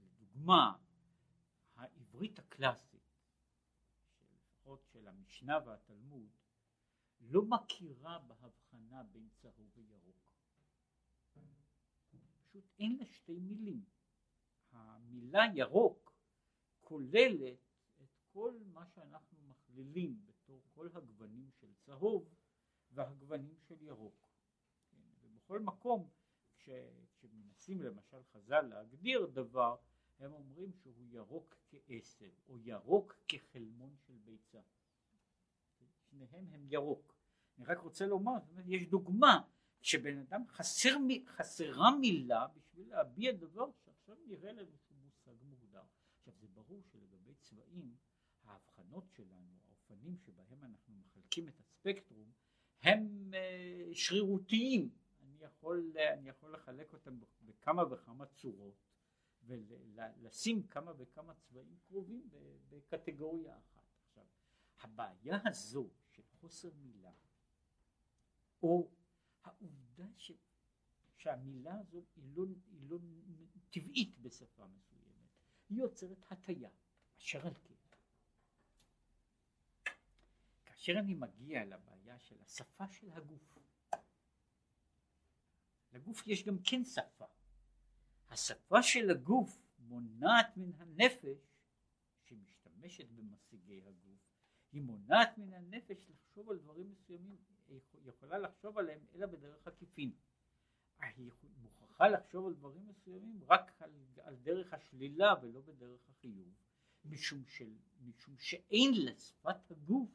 לדוגמה, 0.00 0.76
העברית 1.76 2.38
הקלאסית 2.38 2.96
לפחות 4.66 4.86
של 4.92 5.08
המשנה 5.08 5.58
והתלמוד, 5.66 6.28
לא 7.30 7.42
מכירה 7.42 8.18
בהבחנה 8.18 9.02
בין 9.02 9.28
צהוב 9.42 9.70
וירוק. 9.74 10.32
פשוט 12.38 12.64
אין 12.78 12.96
לה 12.98 13.06
שתי 13.06 13.38
מילים. 13.38 13.84
המילה 14.72 15.42
ירוק 15.54 16.12
כוללת 16.80 17.58
את 18.02 18.08
כל 18.32 18.58
מה 18.72 18.86
שאנחנו 18.86 19.38
מכלילים 19.48 20.26
בתור 20.26 20.62
כל 20.74 20.88
הגוונים 20.94 21.50
של 21.60 21.74
צהוב 21.74 22.34
והגוונים 22.90 23.56
של 23.68 23.82
ירוק. 23.82 24.28
כן, 24.90 24.96
ובכל 25.22 25.60
מקום 25.60 26.10
כשמנסים 26.58 27.82
למשל 27.82 28.22
חז"ל 28.22 28.60
להגדיר 28.60 29.26
דבר 29.26 29.76
הם 30.18 30.32
אומרים 30.32 30.72
שהוא 30.72 31.06
ירוק 31.08 31.56
כעשב 31.68 32.32
או 32.48 32.58
ירוק 32.58 33.16
כחלמון 33.28 33.96
של 34.06 34.18
ביצה. 34.24 34.60
שניהם 36.10 36.46
הם 36.52 36.66
ירוק. 36.68 37.15
אני 37.58 37.66
רק 37.66 37.78
רוצה 37.78 38.06
לומר, 38.06 38.32
יש 38.66 38.86
דוגמה 38.86 39.40
שבן 39.82 40.18
אדם 40.18 40.42
חסר, 40.48 40.96
חסרה 41.26 41.96
מילה 42.00 42.46
בשביל 42.46 42.88
להביע 42.90 43.32
דבר 43.32 43.70
שעכשיו 43.84 44.16
נראה 44.26 44.52
שהוא 44.86 44.98
מושג 45.04 45.42
מוגדר. 45.42 45.82
עכשיו 46.18 46.34
זה 46.40 46.46
ברור 46.48 46.82
שלגבי 46.82 47.34
צבעים 47.34 47.96
ההבחנות 48.44 49.10
שלנו, 49.10 49.52
האופנים 49.68 50.16
שבהם 50.16 50.64
אנחנו 50.64 50.94
מחלקים 50.94 51.48
את 51.48 51.60
הספקטרום 51.60 52.32
הם 52.82 53.30
uh, 53.32 53.94
שרירותיים. 53.94 54.90
אני 55.20 55.44
יכול, 55.44 55.92
אני 56.12 56.28
יכול 56.28 56.52
לחלק 56.54 56.92
אותם 56.92 57.18
בכמה 57.42 57.82
וכמה 57.92 58.26
צורות 58.26 58.86
ולשים 59.46 60.66
כמה 60.66 60.92
וכמה 60.98 61.34
צבעים 61.34 61.76
קרובים 61.88 62.28
בקטגוריה 62.68 63.58
אחת. 63.58 63.86
עכשיו, 64.02 64.24
הבעיה 64.80 65.40
הזו 65.44 65.90
של 66.08 66.22
חוסר 66.40 66.70
מילה, 66.74 67.10
או 68.66 68.88
העובדה 69.44 70.06
ש, 70.16 70.32
שהמילה 71.16 71.80
הזו 71.80 72.04
היא 72.16 72.24
לא, 72.36 72.44
היא 72.70 72.88
לא 72.88 72.98
טבעית 73.70 74.18
בשפה 74.18 74.66
מסוימת, 74.66 75.30
היא 75.68 75.78
יוצרת 75.78 76.18
הטיה, 76.30 76.70
אשר 77.18 77.46
על 77.46 77.54
כן. 77.54 77.74
כאשר 80.66 80.98
אני 80.98 81.14
מגיע 81.14 81.64
לבעיה 81.64 82.18
של 82.18 82.36
השפה 82.42 82.88
של 82.88 83.12
הגוף, 83.12 83.58
לגוף 85.92 86.26
יש 86.26 86.44
גם 86.44 86.58
כן 86.64 86.84
שפה. 86.84 87.26
השפה 88.28 88.82
של 88.82 89.10
הגוף 89.10 89.58
מונעת 89.78 90.56
מן 90.56 90.72
הנפש 90.78 91.38
שמשתמשת 92.24 93.08
במשיגי 93.08 93.82
הגוף, 93.86 94.20
היא 94.72 94.82
מונעת 94.82 95.38
מן 95.38 95.52
הנפש 95.52 96.10
לחשוב 96.10 96.50
על 96.50 96.58
דברים 96.58 96.90
מסוימים, 96.90 97.36
יכולה 98.04 98.38
לחשוב 98.38 98.78
עליהם 98.78 99.00
אלא 99.14 99.26
בדרך 99.26 99.66
עקיפין. 99.66 100.12
היא 101.00 101.30
מוכרחה 101.62 102.08
לחשוב 102.08 102.46
על 102.46 102.54
דברים 102.54 102.86
מסוימים 102.88 103.40
רק 103.48 103.82
על, 103.82 103.90
על 104.22 104.36
דרך 104.36 104.72
השלילה 104.72 105.34
ולא 105.42 105.60
בדרך 105.60 106.08
החיוב, 106.08 106.54
משום, 107.04 107.46
של, 107.46 107.76
משום 108.00 108.38
שאין 108.38 108.90
לשפת 108.94 109.70
הגוף 109.70 110.10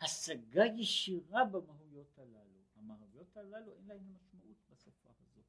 השגה 0.00 0.64
ישירה 0.64 1.44
במהויות 1.44 2.18
הללו. 2.18 2.62
המהויות 2.74 3.36
הללו 3.36 3.72
אין 3.72 3.86
להן 3.86 4.12
משמעות 4.12 4.56
בשפה 4.70 5.10
הזאת. 5.18 5.44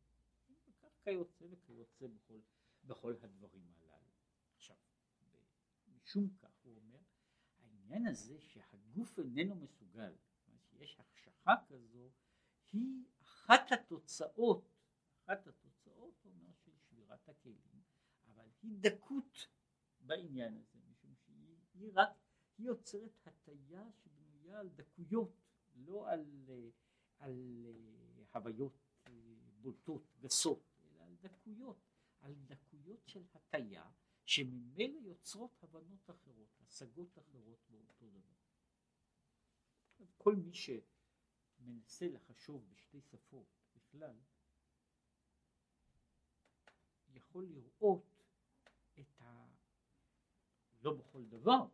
וכך 0.67 0.87
כיוצא 1.03 1.45
וכיוצא 1.51 2.07
בכל, 2.07 2.39
בכל 2.83 3.15
הדברים 3.21 3.73
הללו. 3.75 4.11
עכשיו, 4.55 4.75
משום 5.87 6.29
כך 6.41 6.51
הוא 6.63 6.75
אומר, 6.75 6.99
העניין 7.59 8.07
הזה 8.07 8.39
שהגוף 8.39 9.19
איננו 9.19 9.55
מסוגל, 9.55 10.13
שיש 10.83 10.99
החשכה 10.99 11.53
כזו, 11.67 12.11
היא 12.71 13.05
אחת 13.21 13.71
התוצאות, 13.71 14.69
אחת 15.23 15.47
התוצאות, 15.47 16.25
אומר, 16.25 16.51
של 16.65 16.71
שבירת 16.77 17.29
הכלים, 17.29 17.81
אבל 18.25 18.49
היא 18.61 18.77
דקות 18.79 19.47
בעניין 19.99 20.57
הזה, 20.57 20.79
משום 20.89 21.15
שהיא 21.15 21.91
רק, 21.93 22.09
היא 22.57 22.67
יוצרת 22.67 23.27
הטיה 23.27 23.89
שבנויה 23.91 24.59
על 24.59 24.69
דקויות, 24.69 25.41
לא 25.75 26.09
על, 26.11 26.49
על 27.17 27.65
הוויות 28.33 28.77
בולטות, 29.61 30.07
גסות, 30.19 30.63
אלא 30.83 31.03
על 31.03 31.15
דקויות, 31.15 31.77
על 32.19 32.35
דקויות 32.35 33.07
של 33.07 33.23
הטיה, 33.33 33.91
שממילא 34.25 34.99
יוצרות 34.99 35.63
הבנות 35.63 36.09
אחרות, 36.09 36.61
השגות 36.61 37.17
אחרות 37.17 37.59
באותו 37.69 38.09
דבר. 38.09 38.42
כל 40.17 40.35
מי 40.35 40.53
ש... 40.53 40.69
מנסה 41.65 42.07
לחשוב 42.07 42.69
בשתי 42.69 43.01
שפות 43.01 43.47
בכלל, 43.75 44.15
יכול 47.09 47.45
לראות 47.45 48.23
את 48.99 49.21
ה... 49.21 49.47
לא 50.81 50.93
בכל 50.93 51.25
דבר, 51.25 51.67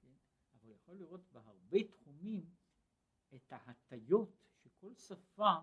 כן? 0.00 0.12
אבל 0.54 0.70
יכול 0.70 0.96
לראות 0.96 1.32
בהרבה 1.32 1.78
תחומים 1.88 2.54
את 3.34 3.52
ההטיות 3.52 4.36
שכל 4.56 4.94
שפה, 4.94 5.54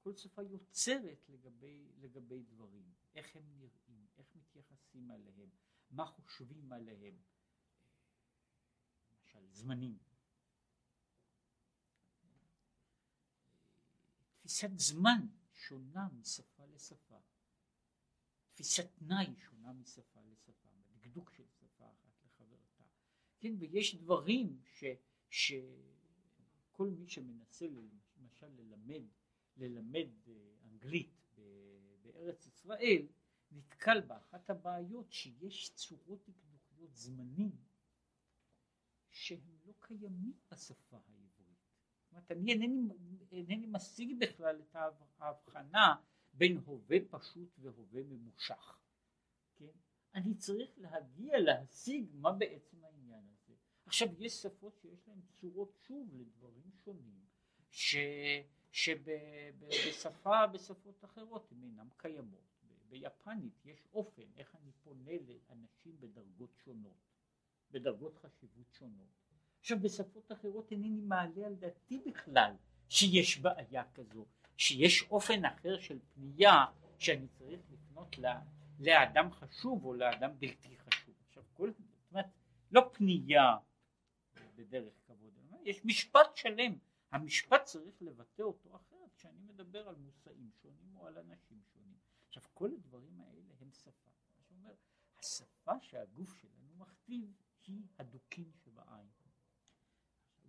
כל 0.00 0.14
שפה 0.14 0.42
יוצרת 0.42 1.28
לגבי, 1.28 1.92
לגבי 1.98 2.42
דברים, 2.42 2.94
איך 3.14 3.36
הם 3.36 3.58
נראים, 3.58 4.06
איך 4.16 4.36
מתייחסים 4.36 5.10
עליהם, 5.10 5.50
מה 5.90 6.06
חושבים 6.06 6.72
עליהם, 6.72 7.22
למשל 9.10 9.46
זמנים. 9.46 10.07
תפיסת 14.48 14.78
זמן 14.78 15.26
שונה 15.52 16.08
משפה 16.20 16.66
לשפה. 16.66 17.18
תפיסת 18.48 18.86
תנאי 18.94 19.36
שונה 19.36 19.72
משפה 19.72 20.20
לשפה, 20.32 20.68
דקדוק 20.90 21.30
של 21.30 21.44
שפה 21.48 21.90
אחת 21.90 22.24
לחברתה. 22.24 22.84
כן, 23.38 23.54
ויש 23.58 23.94
דברים 23.94 24.60
ש, 24.64 24.84
שכל 25.30 26.88
מי 26.90 27.06
שמנסה 27.06 27.66
למשל 28.16 28.46
ללמד, 28.46 29.02
ללמד 29.56 30.08
אה, 30.28 30.32
אנגלית 30.64 31.36
בארץ 32.02 32.46
ישראל, 32.46 33.06
נתקל 33.50 34.00
באחת 34.00 34.50
הבעיות 34.50 35.12
שיש 35.12 35.72
צורות 35.74 36.28
דקדוקיות 36.28 36.96
זמנים 36.96 37.56
שהם 39.10 39.58
לא 39.66 39.74
קיימים 39.80 40.32
בשפה 40.50 40.96
העברית. 40.96 41.27
אומרת, 42.12 42.30
אני 42.30 42.52
אינני, 42.52 42.88
אינני 43.32 43.66
משיג 43.66 44.18
בכלל 44.18 44.60
את 44.60 44.76
ההבחנה 45.18 45.96
בין 46.34 46.56
הווה 46.66 46.96
פשוט 47.10 47.48
והווה 47.58 48.02
ממושך. 48.02 48.78
כן? 49.56 49.66
אני 50.14 50.34
צריך 50.34 50.70
להגיע 50.76 51.38
להשיג 51.38 52.06
מה 52.14 52.32
בעצם 52.32 52.84
העניין 52.84 53.24
הזה. 53.32 53.54
עכשיו 53.86 54.08
יש 54.18 54.32
שפות 54.32 54.78
שיש 54.82 55.08
להן 55.08 55.20
צורות 55.40 55.76
שוב 55.86 56.14
לדברים 56.14 56.70
שונים 56.84 57.24
ש, 57.70 57.96
שבשפה 58.72 60.46
בשפות 60.46 61.04
אחרות 61.04 61.52
הן 61.52 61.62
אינן 61.62 61.88
קיימות. 61.96 62.48
ביפנית 62.88 63.64
יש 63.64 63.86
אופן 63.92 64.32
איך 64.36 64.56
אני 64.56 64.72
פונה 64.72 65.12
לאנשים 65.26 66.00
בדרגות 66.00 66.56
שונות, 66.64 66.96
בדרגות 67.70 68.16
חשיבות 68.16 68.72
שונות. 68.72 69.27
עכשיו 69.68 69.80
בשפות 69.80 70.32
אחרות 70.32 70.70
אינני 70.70 71.00
מעלה 71.00 71.46
על 71.46 71.54
דעתי 71.54 71.98
בכלל 72.06 72.54
שיש 72.88 73.38
בעיה 73.38 73.82
כזו, 73.94 74.26
שיש 74.56 75.02
אופן 75.02 75.44
אחר 75.44 75.80
של 75.80 75.98
פנייה 76.14 76.64
שאני 76.98 77.28
צריך 77.28 77.60
לפנות 77.70 78.18
לה, 78.18 78.40
לאדם 78.80 79.30
חשוב 79.32 79.84
או 79.84 79.94
לאדם 79.94 80.30
בלתי 80.38 80.76
חשוב. 80.76 81.14
עכשיו 81.26 81.42
כל, 81.54 81.70
זאת 81.70 82.10
אומרת, 82.10 82.26
לא 82.70 82.90
פנייה 82.92 83.56
בדרך 84.56 84.92
כבוד, 85.06 85.32
יש 85.64 85.84
משפט 85.84 86.36
שלם, 86.36 86.78
המשפט 87.12 87.64
צריך 87.64 88.02
לבטא 88.02 88.42
אותו 88.42 88.76
אחרת 88.76 89.12
כשאני 89.16 89.40
מדבר 89.42 89.88
על 89.88 89.94
מושאים 89.96 90.50
שונים 90.62 90.96
או 90.96 91.06
על 91.06 91.18
אנשים 91.18 91.60
שונים. 91.72 91.98
עכשיו 92.28 92.42
כל 92.54 92.70
הדברים 92.72 93.20
האלה 93.20 93.52
הם 93.60 93.70
שפה. 93.72 94.10
מה 94.28 94.42
שאומר, 94.48 94.74
השפה 95.18 95.72
שהגוף 95.80 96.34
שלנו 96.40 96.74
מכתיב 96.76 97.32
היא. 97.66 97.82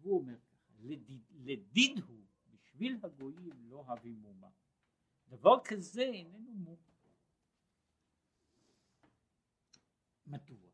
והוא 0.01 0.19
אומר 0.19 0.39
ככה, 0.39 0.73
לדיד, 0.79 1.23
לדיד 1.31 1.99
הוא 2.07 2.25
בשביל 2.49 2.99
הגויים 3.03 3.69
לא 3.69 3.85
הביא 3.87 4.15
מומה. 4.15 4.49
דבר 5.27 5.55
כזה 5.65 6.01
איננו 6.01 6.53
מום. 6.53 6.79
מדוע? 10.27 10.71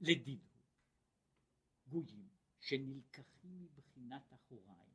לדיד 0.00 0.40
הוא 1.84 2.04
גויים 2.04 2.28
שנלקחים 2.58 3.62
מבחינת 3.62 4.32
אחוריים, 4.32 4.94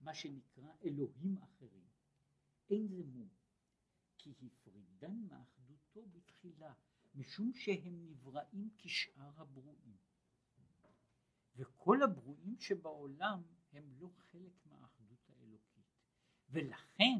מה 0.00 0.14
שנקרא 0.14 0.72
אלוהים 0.84 1.38
אחרים, 1.38 1.88
אין 2.70 2.88
זה 2.88 3.04
מום, 3.04 3.28
כי 4.18 4.34
הפרידן 4.40 5.26
מאחדותו 5.28 6.06
בתחילה, 6.06 6.72
משום 7.14 7.52
שהם 7.54 8.06
נבראים 8.06 8.70
כשאר 8.78 9.40
הברואים. 9.40 9.96
וכל 11.60 12.02
הברואים 12.02 12.56
שבעולם 12.58 13.42
הם 13.72 13.92
לא 13.98 14.08
חלק 14.08 14.66
מהאחדות 14.66 15.30
האלוקית. 15.30 15.86
ולכן 16.50 17.18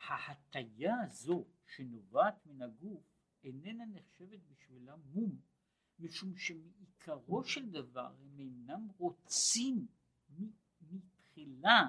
ההטיה 0.00 0.94
הזו 1.04 1.44
שנובעת 1.66 2.46
מן 2.46 2.62
הגוף 2.62 3.04
איננה 3.44 3.86
נחשבת 3.86 4.40
בשבילם 4.40 5.00
מום, 5.04 5.40
משום 5.98 6.36
שמעיקרו 6.36 7.44
של 7.44 7.70
דבר 7.70 8.14
הם 8.20 8.38
אינם 8.38 8.88
רוצים 8.98 9.86
מתחילה, 10.80 11.88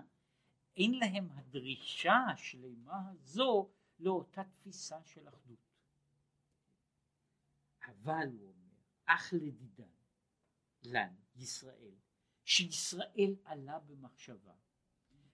אין 0.77 0.91
להם 0.91 1.31
הדרישה 1.31 2.15
השלמה 2.33 3.09
הזו 3.09 3.71
לאותה 3.99 4.43
תפיסה 4.43 5.03
של 5.03 5.29
אחדות. 5.29 5.59
אבל 7.85 8.27
הוא 8.31 8.47
אומר, 8.47 8.75
אך 9.05 9.33
לדידן, 9.33 9.89
לנו, 10.83 11.26
ישראל, 11.37 11.95
שישראל 12.43 13.35
עלה 13.43 13.79
במחשבה, 13.79 14.55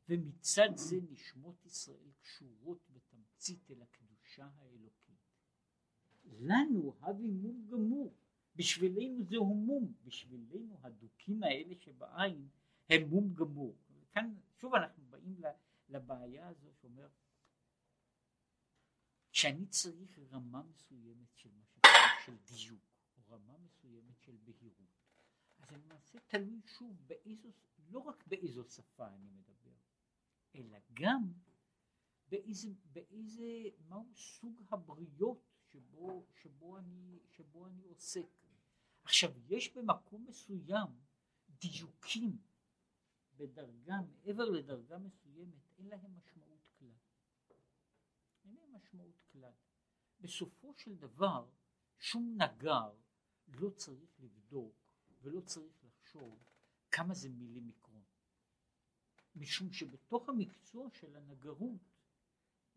ומצד 0.10 0.70
זה 0.76 0.96
נשמות 1.10 1.66
ישראל 1.66 2.12
קשורות 2.22 2.90
בתמצית 2.90 3.72
אל 3.72 3.82
הקדושה 3.82 4.50
האלוקית. 4.58 5.04
לנו 6.26 6.96
הבי 7.00 7.28
מום 7.28 7.68
גמור, 7.68 8.16
בשבילנו 8.56 9.24
זהו 9.24 9.56
מום, 9.56 9.94
בשבילנו 10.04 10.78
הדוקים 10.82 11.44
האלה 11.44 11.76
שבעין 11.76 12.48
הם 12.90 13.10
מום 13.10 13.34
גמור. 13.34 13.78
כאן 14.12 14.34
שוב 14.58 14.76
אנחנו 14.76 15.04
באים 15.10 15.42
לבעיה 15.90 16.48
הזו 16.48 16.72
שאומר 16.82 17.08
שאני 19.32 19.66
צריך 19.68 20.20
רמה 20.32 20.64
מסוימת 20.64 21.36
של 21.36 21.50
מה 21.52 21.66
שקורה 21.66 21.94
של 22.26 22.38
דיוק, 22.38 22.82
או 23.18 23.22
רמה 23.28 23.58
מסוימת 23.58 24.22
של 24.22 24.38
בהירות. 24.44 25.03
זה 25.70 25.78
למעשה 25.78 26.20
תלוי 26.28 26.62
שוב 26.66 26.98
באיזו, 27.08 27.50
לא 27.90 28.00
רק 28.00 28.28
באיזו 28.28 28.64
שפה 28.64 29.08
אני 29.08 29.30
מדבר, 29.30 29.76
אלא 30.56 30.78
גם 30.94 31.34
באיזה, 32.30 32.70
באיזה, 32.92 33.46
מהו 33.88 34.16
סוג 34.16 34.62
הבריות 34.70 35.50
שבו, 35.72 36.26
שבו, 36.42 36.78
אני, 36.78 37.20
שבו 37.30 37.68
אני 37.68 37.84
עוסק. 37.84 38.28
עכשיו, 39.04 39.32
יש 39.48 39.74
במקום 39.74 40.26
מסוים 40.28 40.88
דיוקים 41.50 42.38
בדרגה, 43.38 43.96
מעבר 44.02 44.50
לדרגה 44.50 44.98
מסוימת, 44.98 45.72
אין 45.78 45.88
להם 45.88 46.16
משמעות 46.18 46.68
כלל. 46.80 46.94
משמעות 48.74 49.22
כלל. 49.32 49.54
בסופו 50.20 50.74
של 50.74 50.96
דבר 50.96 51.50
שום 52.00 52.38
נגר 52.38 52.94
לא 53.48 53.70
צריך 53.70 54.20
לבדוק 54.20 54.83
ולא 55.24 55.42
צריך 55.42 55.84
לחשוב 55.84 56.44
כמה 56.92 57.14
זה 57.14 57.30
מילימיקרון. 57.30 58.04
משום 59.36 59.72
שבתוך 59.72 60.30
המקצוע 60.30 60.90
של 60.90 61.16
הנגרות 61.16 61.82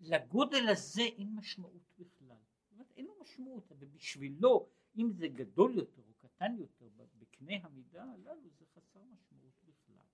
לגודל 0.00 0.68
הזה 0.68 1.02
אין 1.02 1.34
משמעות 1.34 1.92
בכלל. 1.98 2.36
זאת 2.58 2.72
אומרת 2.72 2.92
אין 2.96 3.06
לו 3.06 3.14
משמעות, 3.20 3.72
ובשבילו 3.78 4.68
אם 4.96 5.10
זה 5.12 5.28
גדול 5.28 5.74
יותר 5.74 6.02
או 6.08 6.14
קטן 6.14 6.56
יותר 6.58 6.88
בקנה 7.18 7.54
המידה 7.62 8.04
הללו 8.04 8.50
זה 8.50 8.64
חסר 8.66 9.02
משמעות 9.02 9.54
בכלל. 9.64 10.06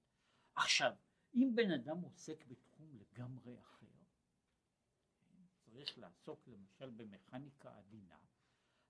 עכשיו 0.54 0.92
אם 1.34 1.52
בן 1.54 1.70
אדם 1.70 2.00
עוסק 2.00 2.44
בתחום 2.46 2.96
לגמרי 2.96 3.58
אחר, 3.58 3.86
צריך 5.64 5.98
לעסוק 5.98 6.48
למשל 6.48 6.90
במכניקה 6.90 7.78
עדינה, 7.78 8.18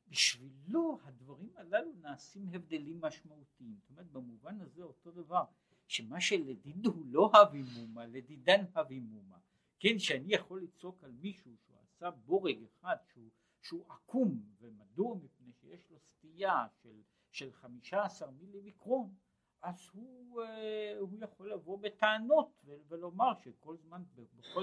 בשבילו 0.09 0.99
הדברים 1.05 1.51
הללו 1.57 1.93
נעשים 2.01 2.49
הבדלים 2.53 3.01
משמעותיים. 3.01 3.77
זאת 3.81 3.91
אומרת 3.91 4.07
במובן 4.07 4.61
הזה 4.61 4.83
אותו 4.83 5.11
דבר, 5.11 5.45
שמה 5.87 6.21
שלדיד 6.21 6.87
הוא 6.87 7.07
לא 7.07 7.31
הבימומה, 7.35 8.07
לדידן 8.07 8.65
הבימומה. 8.75 9.39
כן, 9.81 9.99
שאני 9.99 10.35
יכול 10.35 10.63
לצעוק 10.63 11.05
על 11.05 11.11
מישהו 11.11 11.57
שהוא 11.57 11.77
עשה 11.83 12.11
בורג 12.11 12.59
אחד 12.65 12.97
שהוא, 13.13 13.31
שהוא 13.63 13.85
עקום, 13.89 14.43
ומדוע? 14.61 15.17
מפני 15.17 15.53
שיש 15.53 15.91
לו 15.91 15.99
סטייה 15.99 16.67
של, 16.83 17.03
של 17.31 17.53
15 17.53 18.31
מילימיקרון, 18.31 19.15
אז 19.63 19.89
הוא, 19.93 20.43
אה, 20.43 20.97
הוא 20.99 21.19
יכול 21.21 21.53
לבוא 21.53 21.79
בטענות 21.79 22.65
ולומר 22.89 23.35
שכל 23.35 23.77
זמן, 23.77 24.03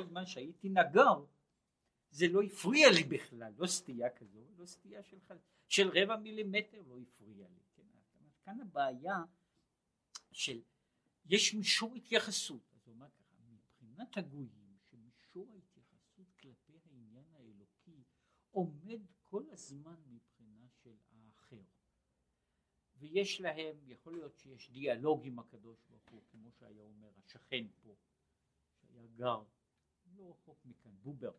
זמן 0.04 0.26
שהייתי 0.26 0.70
נגר, 0.70 1.24
זה 2.12 2.28
לא 2.28 2.42
הפריע 2.42 2.88
לי 2.92 3.04
בכלל, 3.04 3.54
לא 3.58 3.68
סטייה 3.68 4.10
כזו, 4.10 4.40
לא 4.58 4.66
סטייה 4.66 5.04
של, 5.04 5.18
של 5.68 5.88
רבע 5.88 6.16
מילימטר 6.16 6.82
לא 6.88 7.00
הפריע 7.00 7.48
לי. 7.48 7.62
כן? 7.76 7.84
כאן 8.44 8.62
הבעיה 8.62 9.24
של, 10.32 10.62
יש 11.26 11.54
מישור 11.54 11.96
התייחסות, 11.96 12.62
אז 12.74 12.88
הוא 12.88 12.94
אומר 12.94 13.10
ככה, 13.10 13.36
מבחינת 13.48 14.18
הגויים, 14.18 14.78
שמישור 14.90 15.54
ההתייחסות 15.54 16.34
כלפי 16.40 16.74
העניין 16.86 17.26
האלוקי 17.34 18.04
עומד 18.52 19.02
כל 19.24 19.44
הזמן 19.52 19.96
מבחינה 20.08 20.68
של 20.84 20.96
האחר. 21.12 21.64
ויש 22.96 23.42
להם, 23.42 23.78
יכול 23.86 24.14
להיות 24.14 24.38
שיש 24.38 24.72
דיאלוג 24.72 25.26
עם 25.26 25.40
הקדוש 25.40 25.80
ברוך 25.90 26.10
הוא, 26.12 26.22
כמו 26.32 26.52
שהיה 26.52 26.84
אומר 26.84 27.12
השכן 27.18 27.66
פה, 27.82 27.96
שהיה 28.82 29.08
גר 29.08 29.44
לא 30.16 30.30
רחוק 30.30 30.66
מכאן, 30.66 30.92
בובר. 31.02 31.32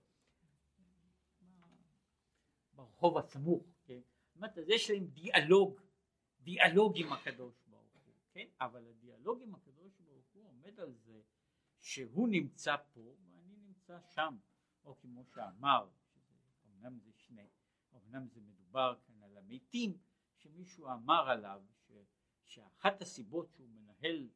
ברחוב 2.80 3.18
הסמוך, 3.18 3.64
כן? 3.84 4.00
זאת 4.26 4.36
אומרת, 4.36 4.58
אז 4.58 4.68
יש 4.68 4.90
להם 4.90 5.06
דיאלוג, 5.06 5.80
דיאלוג 6.40 6.92
עם 6.96 7.12
הקדוש 7.12 7.54
ברוך 7.66 7.92
הוא, 8.04 8.14
כן? 8.32 8.46
אבל 8.60 8.86
הדיאלוג 8.86 9.42
עם 9.42 9.54
הקדוש 9.54 9.92
ברוך 9.98 10.26
הוא 10.32 10.48
עומד 10.48 10.80
על 10.80 10.94
זה 10.94 11.20
שהוא 11.80 12.28
נמצא 12.28 12.76
פה 12.92 13.16
ואני 13.30 13.56
נמצא 13.56 14.00
שם, 14.00 14.36
או 14.84 14.98
כמו 14.98 15.24
שאמר, 15.24 15.88
אמנם 16.66 16.98
זה 16.98 17.12
שני, 17.12 17.48
אמנם 17.94 18.28
זה 18.28 18.40
מדובר 18.40 18.98
כאן 19.06 19.22
על 19.22 19.36
המתים, 19.36 19.98
שמישהו 20.36 20.86
אמר 20.86 21.30
עליו 21.30 21.62
ש, 21.86 21.92
שאחת 22.46 23.02
הסיבות 23.02 23.52
שהוא 23.52 23.68
מנהל, 23.68 24.28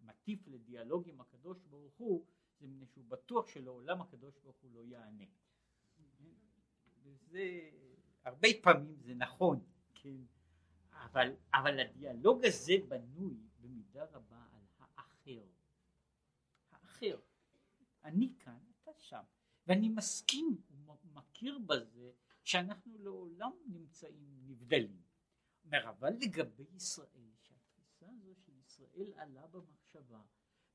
מטיף 0.00 0.48
לדיאלוג 0.48 1.08
עם 1.08 1.20
הקדוש 1.20 1.62
ברוך 1.62 1.94
הוא, 1.96 2.26
זה 2.60 2.66
מפני 2.66 2.86
שהוא 2.86 3.04
בטוח 3.04 3.48
שלעולם 3.48 4.00
הקדוש 4.00 4.38
ברוך 4.38 4.56
הוא 4.60 4.70
לא 4.74 4.84
יענה. 4.84 5.24
וזה 7.04 7.70
הרבה 8.24 8.48
פעמים 8.62 8.96
זה 9.00 9.14
נכון, 9.14 9.60
כן, 9.94 10.20
אבל, 10.92 11.36
אבל 11.54 11.80
הדיאלוג 11.80 12.44
הזה 12.44 12.72
בנוי 12.88 13.36
במידה 13.60 14.04
רבה 14.04 14.46
על 14.52 14.62
האחר. 14.78 15.44
האחר. 16.70 17.20
אני 18.04 18.32
כאן, 18.38 18.58
אתה 18.82 18.90
שם. 18.98 19.22
ואני 19.66 19.88
מסכים 19.88 20.62
ומכיר 20.70 21.58
בזה 21.58 22.12
שאנחנו 22.44 22.98
לעולם 22.98 23.52
נמצאים 23.66 24.38
נבדלים. 24.46 25.02
אומר, 25.64 25.90
אבל 25.90 26.10
לגבי 26.20 26.66
ישראל, 26.74 27.30
שהתפיסה 27.40 28.06
הזו 28.08 28.34
של 28.34 28.52
ישראל 28.58 29.12
עלה 29.16 29.46
במחשבה, 29.46 30.22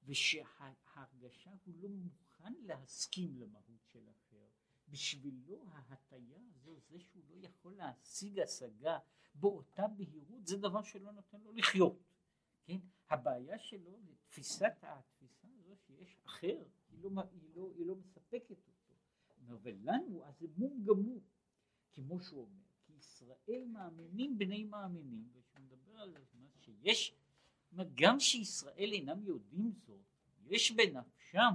ושההרגשה 0.03 1.51
הוא 1.65 1.75
לא 1.77 1.89
מוכן 1.89 2.53
להסכים 2.59 3.37
למהות 3.37 3.85
של 3.85 4.07
בשבילו 4.89 5.65
ההטייה 5.71 6.39
הזו, 6.49 6.79
זה 6.89 6.99
שהוא 6.99 7.23
לא 7.29 7.35
יכול 7.47 7.73
להשיג 7.73 8.39
השגה 8.39 8.99
באותה 9.35 9.87
בהירות, 9.87 10.47
זה 10.47 10.57
דבר 10.57 10.81
שלא 10.83 11.11
נותן 11.11 11.41
לו 11.41 11.51
לחיות. 11.51 12.03
כן? 12.65 12.79
הבעיה 13.09 13.59
שלו, 13.59 13.99
תפיסת 14.29 14.73
התפיסה 14.81 15.47
הזו 15.59 15.75
שיש 15.75 16.17
אחר, 16.25 16.63
היא 16.89 16.99
לא, 17.01 17.09
היא 17.31 17.49
לא, 17.55 17.71
היא 17.75 17.85
לא 17.85 17.95
מספקת 17.95 18.49
אותו. 18.49 18.77
ולנו 19.61 20.25
אז 20.25 20.39
זה 20.39 20.47
מום 20.57 20.83
גמור, 20.83 21.21
כמו 21.93 22.19
שהוא 22.19 22.41
אומר, 22.41 22.63
כי 22.85 22.93
ישראל 22.93 23.65
מאמינים 23.67 24.37
בני 24.37 24.63
מאמינים, 24.63 25.29
וכשהוא 25.33 25.61
מדבר 25.65 25.99
על 25.99 26.11
זה, 26.11 26.39
שיש, 26.61 27.15
גם 27.95 28.19
שישראל 28.19 28.89
אינם 28.93 29.23
יודעים 29.23 29.71
זאת, 29.71 30.01
יש 30.45 30.71
בנפשם 30.71 31.53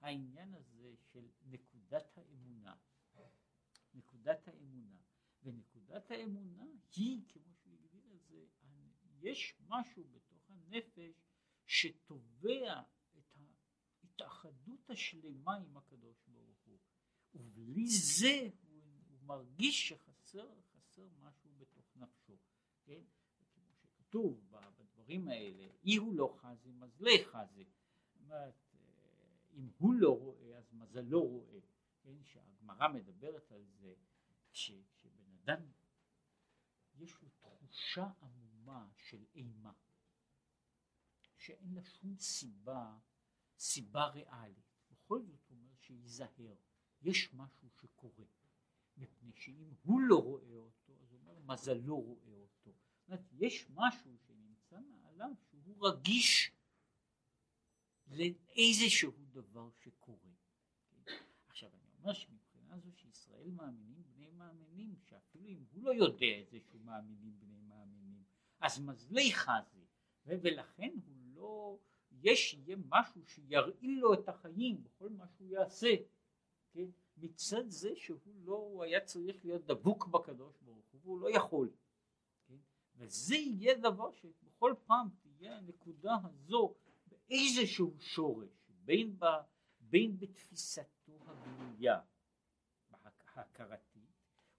העניין 0.00 0.54
הזה 0.54 0.94
של 1.12 1.28
נקודת 1.46 2.18
האמונה. 2.18 2.49
נקודת 4.20 4.48
האמונה. 4.48 4.96
ונקודת 5.42 6.10
האמונה 6.10 6.64
היא, 6.96 7.22
כמו 7.28 7.54
שהוא 7.54 7.74
הגדיר 7.74 8.12
את 8.14 8.26
זה, 8.26 8.46
יש 9.20 9.54
משהו 9.68 10.04
בתוך 10.04 10.50
הנפש 10.50 11.22
שתובע 11.66 12.82
את 13.18 13.36
ההתאחדות 14.02 14.90
השלמה 14.90 15.56
עם 15.56 15.76
הקדוש 15.76 16.16
ברוך 16.28 16.58
הוא. 16.64 16.78
ובלי 17.34 17.86
זה 17.86 18.48
הוא, 18.62 18.82
הוא 19.08 19.18
מרגיש 19.22 19.88
שחסר 19.88 20.48
חסר 20.72 21.08
משהו 21.20 21.50
בתוך 21.58 21.96
נפשו. 21.96 22.36
כן? 22.84 23.02
כמו 23.54 23.72
שכתוב 23.72 24.52
בדברים 24.78 25.28
האלה, 25.28 25.66
אי 25.84 25.96
הוא 25.96 26.14
לא 26.14 26.36
חזי, 26.40 26.72
מזלי 26.72 27.24
חזי. 27.24 27.64
זאת 27.64 28.16
אומרת, 28.16 28.54
אם 29.52 29.68
הוא 29.78 29.94
לא 29.94 30.18
רואה 30.18 30.58
אז 30.58 30.72
מזלו 30.72 31.22
רואה, 31.22 31.60
כן, 32.02 32.24
שהגמרא 32.24 32.88
מדברת 32.88 33.52
על 33.52 33.64
זה 33.64 33.94
כשבן 34.52 35.32
אדם 35.42 35.62
יש 36.94 37.14
לו 37.22 37.28
תחושה 37.28 38.10
עמומה 38.22 38.88
של 38.96 39.24
אימה 39.34 39.72
שאין 41.36 41.74
לה 41.74 41.82
שום 41.84 42.18
סיבה, 42.18 42.98
סיבה 43.58 44.06
ריאלית, 44.06 44.70
בכל 44.90 45.22
זאת 45.22 45.40
הוא 45.48 45.58
אומר 45.58 45.74
שייזהר, 45.76 46.54
יש 47.02 47.34
משהו 47.34 47.70
שקורה, 47.70 48.24
מפני 48.96 49.32
שאם 49.32 49.74
הוא 49.82 50.00
לא 50.00 50.22
רואה 50.22 50.56
אותו 50.56 50.92
אז 51.02 51.12
הוא 51.12 51.20
אומר 51.20 51.38
מזלו 51.38 52.00
רואה 52.00 52.34
אותו, 52.34 52.70
זאת 52.70 53.08
אומרת 53.08 53.24
יש 53.32 53.66
משהו 53.70 54.18
שנמצא 54.26 54.80
מעליו 54.80 55.30
שהוא 55.50 55.88
רגיש 55.88 56.52
לאיזשהו 58.06 59.12
דבר 59.32 59.70
שקורה. 59.70 60.30
עכשיו 61.46 61.70
אני 61.74 61.92
אומר 61.98 62.12
שמבחינה 62.12 62.78
זו 62.78 62.92
שישראל 62.92 63.50
מאמינים, 63.50 63.89
שאפילו 65.10 65.48
אם 65.48 65.64
הוא 65.72 65.82
לא 65.82 65.90
יודע 65.90 66.26
איזה 66.26 66.58
שהוא 66.60 66.80
מאמינים 66.80 67.40
בני 67.40 67.60
מאמינים, 67.60 68.22
אז 68.60 68.80
מזלי 68.80 69.32
חזי, 69.32 69.86
ולכן 70.26 70.90
הוא 71.06 71.16
לא, 71.34 71.78
יש 72.12 72.54
יהיה 72.54 72.76
משהו 72.88 73.26
שירעיל 73.26 73.98
לו 74.00 74.14
את 74.14 74.28
החיים 74.28 74.82
בכל 74.82 75.08
מה 75.10 75.28
שהוא 75.28 75.48
יעשה, 75.48 75.94
כן? 76.72 76.86
מצד 77.16 77.68
זה 77.68 77.90
שהוא 77.96 78.34
לא, 78.44 78.54
הוא 78.54 78.84
היה 78.84 79.00
צריך 79.00 79.44
להיות 79.44 79.64
דבוק 79.64 80.06
בקדוש 80.06 80.60
ברוך 80.60 80.86
הוא 80.90 81.00
והוא 81.02 81.20
לא 81.20 81.30
יכול, 81.30 81.70
כן? 82.46 82.56
וזה 82.94 83.36
יהיה 83.36 83.78
דבר 83.78 84.12
שבכל 84.12 84.74
פעם 84.86 85.08
תהיה 85.20 85.56
הנקודה 85.56 86.16
הזו 86.24 86.74
איזשהו 87.30 87.94
שורש 88.00 88.68
בין, 88.68 89.18
ב, 89.18 89.24
בין 89.80 90.18
בתפיסתו 90.18 91.18
הגלויה 91.26 92.00
ההכרתית 93.34 93.89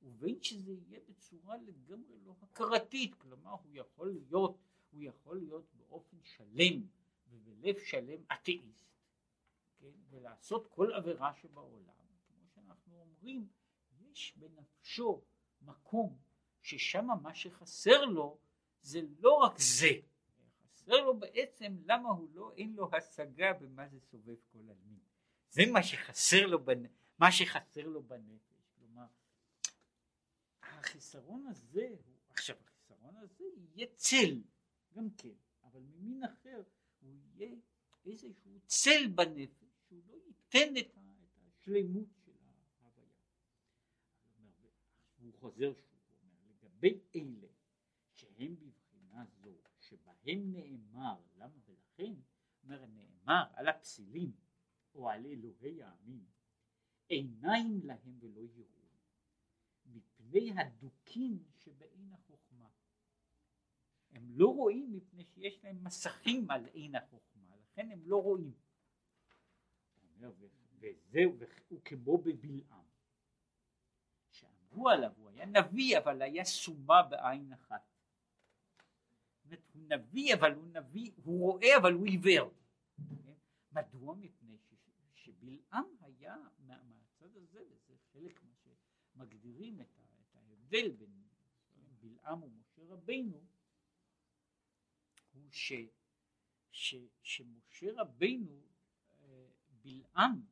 ובין 0.02 0.44
שזה 0.44 0.72
יהיה 0.72 1.00
בצורה 1.10 1.58
לגמרי 1.58 2.20
לא 2.24 2.36
הכרתית 2.42 3.16
כלומר 3.16 3.52
הוא 3.52 3.72
יכול 3.74 4.12
להיות 4.12 4.58
הוא 4.92 5.02
יכול 5.04 5.38
להיות 5.38 5.66
באופן 5.74 6.18
שלם 6.24 6.88
ובלב 7.28 7.76
שלם 7.86 8.22
אתאיסט 8.34 8.92
כן? 9.80 9.92
ולעשות 10.10 10.68
כל 10.68 10.94
עבירה 10.94 11.34
שבעולם 11.34 11.94
כמו 12.28 12.48
שאנחנו 12.56 13.00
אומרים 13.00 13.48
יש 14.00 14.34
בנפשו 14.38 15.22
מקום 15.62 16.18
ששם 16.62 17.08
מה 17.22 17.36
שחסר 17.36 18.06
לו 18.06 18.38
זה 18.82 19.02
לא 19.20 19.34
רק 19.34 19.60
זה 19.60 19.88
חסר 20.82 21.02
לו 21.02 21.20
בעצם 21.20 21.78
למה 21.86 22.10
הוא 22.10 22.30
לא, 22.34 22.52
אין 22.58 22.74
לו 22.74 22.90
השגה 22.94 23.54
במה 23.54 23.88
זה 23.88 24.00
סובב 24.00 24.36
כל 24.52 24.60
עלמין. 24.60 25.00
זה 25.50 25.62
מה 25.74 25.84
שחסר 25.84 26.46
לו, 26.46 26.60
מה 27.20 27.32
שחסר 27.32 27.88
לו 27.88 28.04
בנפש, 28.04 28.51
החיסרון 30.82 31.48
הזה, 31.48 31.88
הוא, 31.90 32.16
עכשיו 32.30 32.56
החיסרון 32.66 33.16
הזה 33.16 33.44
יהיה 33.58 33.88
צל 33.96 34.42
גם 34.94 35.10
כן, 35.18 35.34
אבל 35.64 35.82
ממין 35.82 36.24
אחר 36.24 36.64
הוא 37.00 37.14
יהיה 37.14 37.56
איזשהו 38.06 38.60
צל 38.66 39.08
בנפש, 39.16 39.82
שהוא 39.88 40.02
לא 40.08 40.14
ייתן 40.14 40.78
את 40.78 40.98
השלמות 40.98 42.08
של 42.26 42.32
ההוויה. 42.80 43.14
הוא 45.18 45.34
חוזר 45.34 45.74
שוב, 45.74 46.00
הוא 46.10 46.30
אומר, 46.30 46.54
לגבי 46.54 47.00
אלה 47.16 47.48
שהם 48.14 48.56
בבחינה 48.56 49.26
זו, 49.44 49.58
שבהם 49.80 50.52
נאמר, 50.52 51.22
למה 51.38 51.58
ולכן, 51.66 52.14
אומר 52.64 52.86
נאמר 52.86 53.44
על 53.54 53.68
הפסילים 53.68 54.32
או 54.96 55.10
על 55.10 55.26
אלוהי 55.26 55.84
העמים, 55.84 56.26
עיניים 57.08 57.80
להם 57.84 58.18
ולא 58.20 58.42
יראו, 58.42 58.81
מפני 59.86 60.54
הדוקים 60.58 61.44
שבעין 61.58 62.14
החוכמה. 62.14 62.70
הם 64.12 64.30
לא 64.30 64.48
רואים 64.48 64.92
מפני 64.92 65.26
שיש 65.26 65.64
להם 65.64 65.84
מסכים 65.84 66.52
על 66.52 66.66
עין 66.66 66.96
החוכמה, 66.96 67.56
לכן 67.58 67.92
הם 67.92 68.02
לא 68.06 68.22
רואים. 68.22 68.54
וזהו, 70.80 71.38
הוא 71.68 71.82
כמו 71.86 72.18
בבלעם, 72.18 72.86
שאמרו 74.30 74.90
עליו, 74.90 75.12
הוא 75.18 75.30
היה 75.30 75.46
נביא 75.46 75.98
אבל 75.98 76.22
היה 76.22 76.46
סומה 76.46 77.04
בעין 77.04 77.54
אחת. 77.54 77.82
זאת 79.44 79.60
הוא 79.74 79.82
נביא 79.90 80.36
אבל 80.36 80.54
הוא 80.54 80.68
נביא, 80.68 81.12
הוא 81.24 81.52
רואה 81.52 81.78
אבל 81.78 81.94
הוא 81.94 82.06
עיוור. 82.06 82.52
מדוע? 83.72 84.16
מפני 84.16 84.58
שבלעם 85.14 85.86
היה 86.02 86.38
מהצד 86.60 87.38
הזה, 87.38 87.60
וזה 87.70 87.96
חלק 88.14 88.44
מה 88.44 88.51
ההבדל 90.74 90.92
בין 90.92 91.24
בלעם 92.00 92.44
ומשה 92.44 92.82
רבינו, 92.88 93.44
הוא 95.34 95.52
ש, 95.52 95.74
ש, 96.72 96.96
שמשה 97.24 97.88
רבינו, 97.96 98.62
אה, 99.22 99.48
בלעם, 99.82 100.46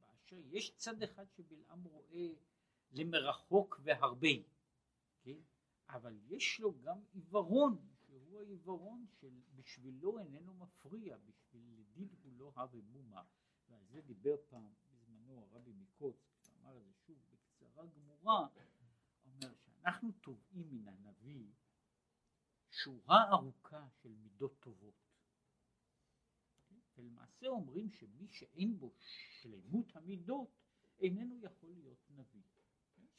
באשר 0.00 0.36
יש 0.46 0.74
צד 0.76 1.02
אחד 1.02 1.24
שבלעם 1.30 1.84
רואה 1.84 2.28
למרחוק 2.92 3.80
והרבה, 3.82 4.28
כן? 5.22 5.38
אבל 5.88 6.18
יש 6.28 6.60
לו 6.60 6.80
גם 6.82 6.98
עיוורון, 7.12 7.78
שהוא 8.06 8.40
העיוורון 8.40 9.06
של 9.20 9.40
בשבילו 9.54 10.18
איננו 10.18 10.54
מפריע, 10.54 11.16
בשביל 11.16 11.62
לדיד 11.78 12.14
הוא 12.22 12.32
לא 12.36 12.52
הווה 12.56 12.80
מומה, 12.82 13.22
ועל 13.68 13.86
זה 13.86 14.00
דיבר 14.00 14.36
פעם 14.48 14.72
בזמנו 14.92 15.40
הרבי 15.40 15.72
מקוץ, 15.72 16.50
אמר 16.60 16.76
את 16.76 16.84
זה 16.84 16.92
שוב 17.06 17.18
בקצרה 17.30 17.86
גמורה, 17.86 18.48
אומר 19.80 19.90
שאנחנו 19.90 20.12
תובעים 20.12 20.70
מן 20.70 20.88
הנביא 20.88 21.52
שורה 22.70 23.28
ארוכה 23.30 23.88
של 24.02 24.14
מידות 24.14 24.60
טובות. 24.60 24.94
ולמעשה 26.96 27.46
אומרים 27.46 27.90
שמי 27.90 28.28
שאין 28.28 28.78
בו 28.78 28.92
שלמות 28.98 29.96
המידות 29.96 30.48
איננו 31.00 31.38
יכול 31.42 31.70
להיות 31.70 32.10
נביא. 32.10 32.42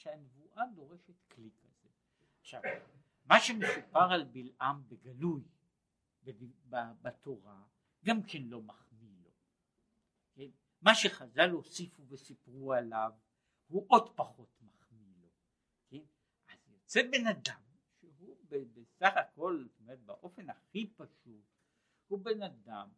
שהנבואה 0.02 0.64
דורשת 0.76 1.24
כלי 1.28 1.50
כזה. 1.62 1.90
עכשיו, 2.42 2.62
מה 3.26 3.40
שמסופר 3.40 4.12
על 4.12 4.24
בלעם 4.24 4.88
בגלוי 4.88 5.44
בתורה 7.02 7.64
גם 8.06 8.24
כן 8.24 8.42
לא 8.44 8.62
מחמיא 8.62 9.16
לו. 9.24 9.32
כן? 10.34 10.50
מה 10.82 10.96
שחז"ל 10.96 11.50
הוסיפו 11.50 12.08
וסיפרו 12.08 12.74
עליו 12.74 13.12
הוא 13.68 13.86
עוד 13.88 14.16
פחות 14.16 14.62
מחמיא? 14.62 14.71
יוצא 16.96 17.10
בן 17.12 17.28
אדם 17.28 17.62
שהוא 18.00 18.38
בסך 18.50 19.14
הכל, 19.16 19.64
זאת 19.68 19.80
אומרת 19.80 20.00
באופן 20.06 20.50
הכי 20.50 20.94
פשוט, 20.96 21.46
הוא 22.08 22.20
בן 22.20 22.44
אדם, 22.44 22.90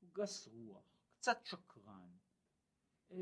הוא 0.00 0.10
גס 0.12 0.48
רוח, 0.48 0.84
קצת 1.18 1.46
שקרן, 1.46 2.10
אה, 3.10 3.16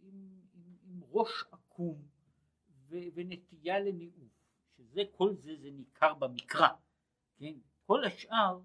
עם, 0.00 0.40
עם, 0.54 0.76
עם 0.82 1.00
ראש 1.10 1.44
עקום 1.50 2.08
ו- 2.70 3.08
ונטייה 3.14 3.80
לניאוף, 3.80 4.32
שזה 4.76 5.02
כל 5.16 5.34
זה 5.36 5.56
זה 5.56 5.70
ניכר 5.70 6.14
במקרא, 6.14 6.68
כן? 7.36 7.54
כל 7.86 8.04
השאר, 8.04 8.60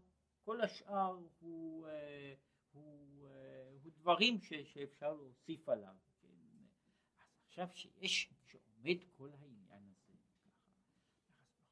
כל 0.46 0.62
השאר 0.62 1.20
הוא, 1.40 1.88
אה, 1.88 2.34
הוא, 2.72 3.28
אה, 3.28 3.70
הוא 3.84 3.92
דברים 3.92 4.42
ש- 4.42 4.54
שאפשר 4.74 5.14
להוסיף 5.14 5.70
עליו, 5.70 5.96
כן? 6.22 6.28
עכשיו 7.48 7.68
שיש, 7.74 8.30
שעומד 8.84 9.04
כל 9.18 9.30
העניין 9.34 9.84
הזה, 9.88 10.14
ככה, 10.44 10.72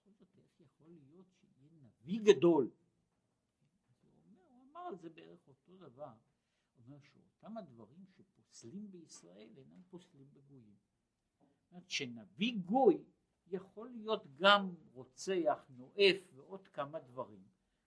אז 0.05 0.15
זאת 0.19 0.35
איך 0.37 0.59
יכול 0.59 0.91
להיות 0.91 1.25
שיהיה 1.39 1.71
נביא 1.81 2.19
גדול, 2.23 2.71
הוא, 4.39 4.63
אמר 4.71 4.79
על 4.79 4.97
זה 4.97 5.09
בערך 5.09 5.47
אותו 5.47 5.77
דבר, 5.77 6.13
אומר 6.77 6.99
שאותם 6.99 7.57
הדברים 7.57 8.05
שפוסלים 8.05 8.91
בישראל 8.91 9.49
אינם 9.57 9.81
פוסלים 9.89 10.33
בגויים. 10.33 10.75
אומרת 11.71 11.89
שנביא 11.89 12.57
גוי 12.65 13.03
יכול 13.47 13.89
להיות 13.89 14.23
גם 14.35 14.75
רוצח, 14.91 15.65
נואף 15.69 16.17
ועוד 16.33 16.67
כמה 16.67 16.99
דברים, 16.99 17.43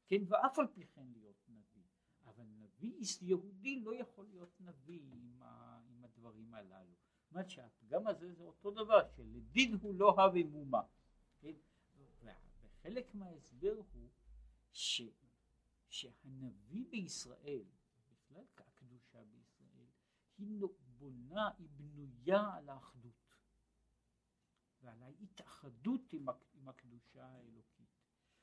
כן, 0.06 0.22
ואף 0.28 0.58
על 0.58 0.66
פי 0.74 0.86
כן 0.86 1.06
להיות 1.12 1.48
נביא, 1.48 1.84
אבל 2.24 2.44
נביא 2.44 3.04
יהודי 3.20 3.80
לא 3.80 3.94
יכול 3.94 4.26
להיות 4.26 4.60
נביא 4.60 5.00
עם, 5.12 5.42
ה, 5.42 5.80
עם 5.88 6.04
הדברים 6.04 6.54
הללו. 6.54 7.03
אומרת 7.34 7.50
שהפגם 7.50 8.06
הזה 8.06 8.32
זה 8.32 8.44
אותו 8.44 8.70
דבר, 8.70 9.08
שלדיד 9.16 9.74
הוא 9.82 9.94
לא 9.94 10.10
הווה 10.10 10.44
מומה, 10.44 10.82
כן, 11.38 11.52
וחלק 12.62 13.14
מההסבר 13.14 13.74
הוא 13.92 14.08
ש, 14.72 15.02
שהנביא 15.88 16.84
בישראל, 16.90 17.64
בכלל 18.10 18.44
הקדושה 18.56 19.24
בישראל, 19.24 19.86
היא 20.38 20.60
בונה, 20.98 21.50
היא 21.58 21.68
בנויה 21.76 22.54
על 22.54 22.68
האחדות. 22.68 23.14
ועל 24.82 25.02
ההתאחדות 25.02 26.12
עם 26.54 26.68
הקדושה 26.68 27.26
האלוקית. 27.26 27.88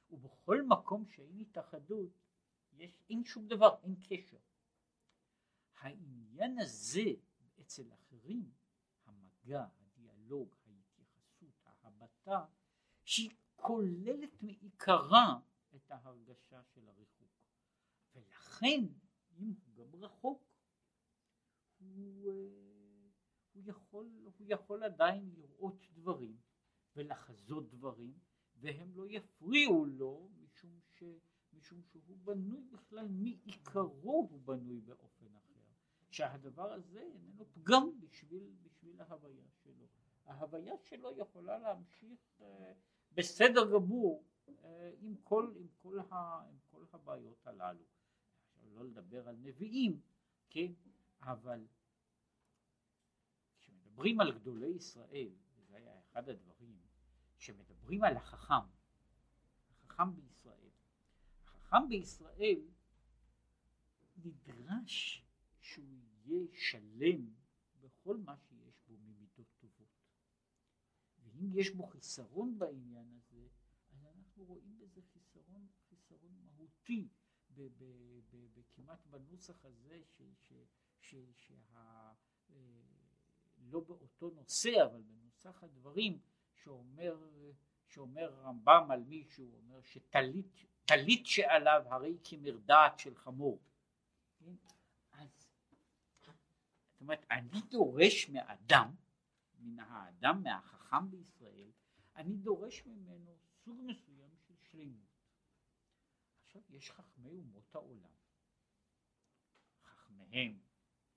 ובכל 0.10 0.62
מקום 0.64 1.06
שאין 1.06 1.40
התאחדות, 1.40 2.12
יש, 2.72 3.04
אין 3.10 3.24
שום 3.26 3.48
דבר, 3.48 3.76
אין 3.84 3.96
קשר. 4.10 4.40
העניין 5.78 6.60
הזה 6.60 7.10
אצל 7.62 7.94
אחרים, 7.94 8.52
המגע, 9.44 9.66
הדיאלוג, 9.82 10.56
ההתייחסות, 10.66 11.54
ההבטה, 11.66 12.46
שהיא 13.04 13.32
כוללת 13.56 14.44
מעיקרה 14.44 15.40
את 15.76 15.92
ההרגשה 15.92 16.64
של 16.64 16.90
הריחוק. 16.90 17.30
ולכן, 18.16 18.86
אם 19.38 19.54
הוא 19.66 19.76
גם 19.76 19.96
רחוק, 19.96 20.44
הוא... 21.80 22.30
אה, 22.30 22.72
הוא 23.54 23.64
יכול, 23.66 24.10
הוא 24.24 24.46
יכול 24.48 24.84
עדיין 24.84 25.32
לראות 25.36 25.88
דברים 25.94 26.38
ולחזות 26.96 27.70
דברים 27.70 28.20
והם 28.56 28.96
לא 28.96 29.06
יפריעו 29.10 29.86
לו 29.86 30.30
משום, 30.42 30.80
ש, 30.82 31.04
משום 31.54 31.82
שהוא 31.84 32.18
בנוי 32.18 32.64
בכלל 32.64 33.08
מעיקרו 33.08 34.28
הוא 34.32 34.42
בנוי 34.42 34.82
באופן 34.82 35.36
שהדבר 36.12 36.74
הזה 36.74 37.00
איננו 37.00 37.45
פגם 37.54 38.00
בשביל, 38.00 38.52
בשביל 38.63 39.02
ההוויה 39.02 39.47
שלו. 39.63 39.88
ההוויה 40.26 40.78
שלו 40.78 41.17
יכולה 41.17 41.58
להמשיך 41.58 42.19
אה, 42.41 42.74
בסדר 43.13 43.71
גמור 43.71 44.24
אה, 44.63 44.91
עם, 45.00 45.15
כל, 45.24 45.54
עם, 45.56 45.67
כל 45.82 46.00
ה, 46.00 46.15
עם 46.50 46.58
כל 46.71 46.86
הבעיות 46.93 47.47
הללו. 47.47 47.84
לא 48.74 48.86
לדבר 48.86 49.30
על 49.30 49.36
נביאים 49.41 50.02
כן? 50.52 50.74
אבל 51.21 51.67
כשמדברים 53.60 54.21
על 54.21 54.32
גדולי 54.32 54.67
ישראל, 54.67 55.30
וזה 55.56 55.76
היה 55.76 56.00
אחד 56.00 56.30
הדברים, 56.30 56.80
שמדברים 57.38 58.04
על 58.04 58.17
החכם, 58.17 58.67
החכם 59.69 60.15
בישראל, 60.15 60.69
החכם 61.43 61.89
בישראל 61.89 62.62
נדרש 64.17 65.26
שהוא 65.62 66.02
יהיה 66.26 66.47
שלם 66.54 67.34
בכל 67.82 68.17
מה 68.17 68.38
שיש 68.38 68.82
בו 68.88 68.97
ממידות 68.97 69.47
טובות. 69.58 69.88
ואם 71.24 71.50
יש 71.54 71.69
בו 71.69 71.84
חיסרון 71.84 72.60
בעניין 72.60 73.08
הזה, 73.13 73.47
אז 73.91 74.06
אנחנו 74.06 74.45
רואים 74.45 74.78
בזה 74.80 75.02
חיסרון, 75.02 75.67
חיסרון 75.89 76.36
מהותי, 76.43 77.08
כמעט 78.76 79.06
בנוסח 79.06 79.65
הזה, 79.65 80.02
ש, 80.06 80.21
ש, 80.39 80.54
ש, 81.00 81.15
שה... 81.36 82.13
אה, 82.50 82.56
לא 83.58 83.80
באותו 83.80 84.30
נושא 84.30 84.84
אבל 84.86 85.02
בנוסח 85.02 85.63
הדברים 85.63 86.19
שאומר, 86.54 87.17
שאומר 87.88 88.34
רמב"ם 88.34 88.91
על 88.91 89.04
מישהו, 89.04 89.56
אומר 89.56 89.82
שטלית 89.82 91.26
שעליו 91.26 91.84
הרי 91.86 92.17
כמרדעת 92.24 93.00
של 93.00 93.15
חמור. 93.15 93.60
אומרת 97.02 97.26
אני 97.32 97.62
דורש 97.70 98.30
מאדם, 98.30 98.96
מן 99.60 99.80
האדם, 99.80 100.44
מהחכם 100.44 101.12
בישראל, 101.12 101.72
אני 102.16 102.36
דורש 102.36 102.86
ממנו 102.86 103.38
סוג 103.64 103.82
מסוים 103.86 104.36
של 104.48 104.54
שלמות. 104.58 105.12
עכשיו 106.46 106.62
יש 106.70 106.92
חכמי 106.92 107.36
אומות 107.36 107.76
העולם, 107.76 108.12
חכמיהם, 109.84 110.60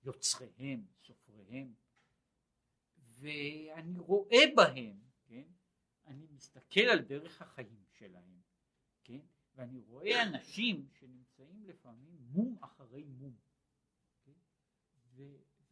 יוצריהם, 0.02 0.86
סופריהם, 1.02 1.74
ואני 2.98 3.98
רואה 3.98 4.42
בהם, 4.56 5.00
כן, 5.24 5.48
אני 6.06 6.26
מסתכל 6.30 6.80
על 6.80 6.98
דרך 6.98 7.42
החיים 7.42 7.84
שלהם, 7.90 8.40
כן, 9.04 9.20
ואני 9.54 9.80
רואה 9.80 10.22
אנשים 10.22 10.88
שנמצאים 10.92 11.64
לפעמים 11.64 12.16
מום 12.20 12.58
אחרי 12.60 13.04
מום, 13.04 13.36
כן, 14.22 14.32
ו, 15.14 15.22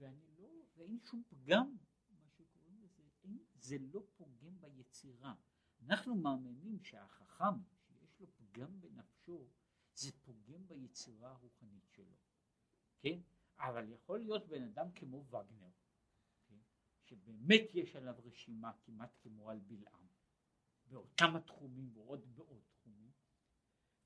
ואני 0.03 0.27
לא, 0.39 0.49
ואין 0.77 0.99
שום 1.05 1.23
פגם, 1.29 1.77
מה 2.11 2.29
שקוראים 2.31 2.81
לזה, 2.83 3.03
אין, 3.25 3.39
זה 3.55 3.77
לא 3.79 4.03
פוגם 4.17 4.61
ביצירה. 4.61 5.35
אנחנו 5.81 6.15
מאמינים 6.15 6.81
שהחכם 6.81 7.55
שיש 7.87 8.21
לו 8.21 8.27
פגם 8.37 8.81
בנפשו, 8.81 9.49
זה 9.95 10.13
פוגם 10.13 10.69
ביצירה 10.69 11.31
הרוחנית 11.31 11.89
שלו, 11.89 12.17
כן? 12.99 13.21
אבל 13.59 13.89
יכול 13.89 14.21
להיות 14.21 14.49
בן 14.49 14.63
אדם 14.63 14.93
כמו 14.95 15.27
וגנר, 15.27 15.71
כן? 16.47 16.59
שבאמת 17.05 17.75
יש 17.75 17.97
עליו 17.97 18.15
רשימה 18.25 18.73
כמעט 18.85 19.17
כמו 19.23 19.51
על 19.51 19.59
בלעם, 19.59 20.07
באותם 20.87 21.37
התחומים 21.37 21.97
ועוד 21.97 22.35
בעוד 22.35 22.63
תחומים, 22.69 23.11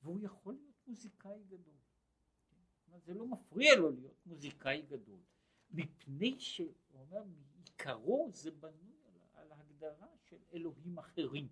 והוא 0.01 0.19
יכול 0.21 0.53
להיות 0.53 0.87
מוזיקאי 0.87 1.43
גדול. 1.43 1.77
כן? 2.85 2.99
זה 2.99 3.13
לא 3.13 3.27
מפריע 3.27 3.75
לו 3.75 3.91
להיות 3.91 4.25
מוזיקאי 4.25 4.81
גדול, 4.81 5.21
מפני 5.71 6.39
שהוא 6.39 6.73
אומר 6.93 7.23
מעיקרו 7.23 8.29
זה 8.33 8.51
בנוי 8.51 8.95
על, 9.05 9.13
על 9.33 9.51
הגדרה 9.51 10.07
של 10.29 10.37
אלוהים 10.53 10.99
אחרים, 10.99 11.47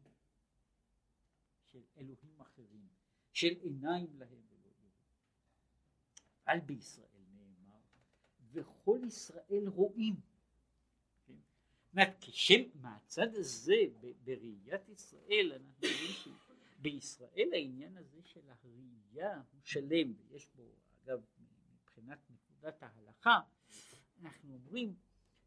של 1.72 1.82
אלוהים 1.98 2.42
אחרים, 2.42 2.88
של 3.34 3.56
עיניים 3.62 4.20
להם 4.20 4.42
ולא 4.50 4.68
יראו. 4.68 4.92
על 6.46 6.60
בישראל 6.60 7.16
וכל 8.56 9.00
ישראל 9.08 9.68
רואים. 9.68 10.16
כן? 11.28 11.34
אומרת, 11.92 12.26
מהצד 12.76 13.36
הזה 13.36 13.76
בראיית 14.24 14.90
ישראל 14.90 15.52
אנחנו 15.54 15.74
רואים 15.82 16.38
שבישראל 16.80 17.50
העניין 17.54 17.98
הזה 17.98 18.22
של 18.24 18.50
הראייה 18.50 19.42
הוא 19.52 19.62
שלם 19.64 20.14
ויש 20.18 20.48
בו 20.56 20.64
אגב 21.04 21.22
מבחינת 21.74 22.20
נקודת 22.30 22.84
ההלכה 22.84 23.40
אנחנו 24.22 24.54
אומרים 24.54 24.96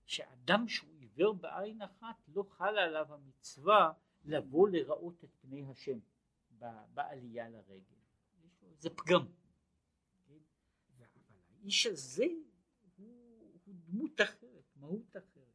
שאדם 0.07 0.69
שהוא 0.69 0.91
עיוור 0.99 1.33
בעין 1.35 1.83
אחת 1.83 2.17
לא 2.29 2.43
חלה 2.43 2.85
עליו 2.85 3.15
המצווה 3.15 3.93
לבוא 4.25 4.69
לראות 4.69 5.25
את 5.25 5.31
פני 5.41 5.65
השם 5.71 5.99
בעלייה 6.95 7.49
לרגל. 7.49 7.97
זה 8.79 8.91
פגם. 8.91 9.27
כן? 10.27 10.39
אבל 10.99 11.37
האיש 11.51 11.87
הזה 11.87 12.25
דמות 13.89 14.21
אחרת, 14.21 14.65
מהות 14.77 15.17
אחרת. 15.17 15.49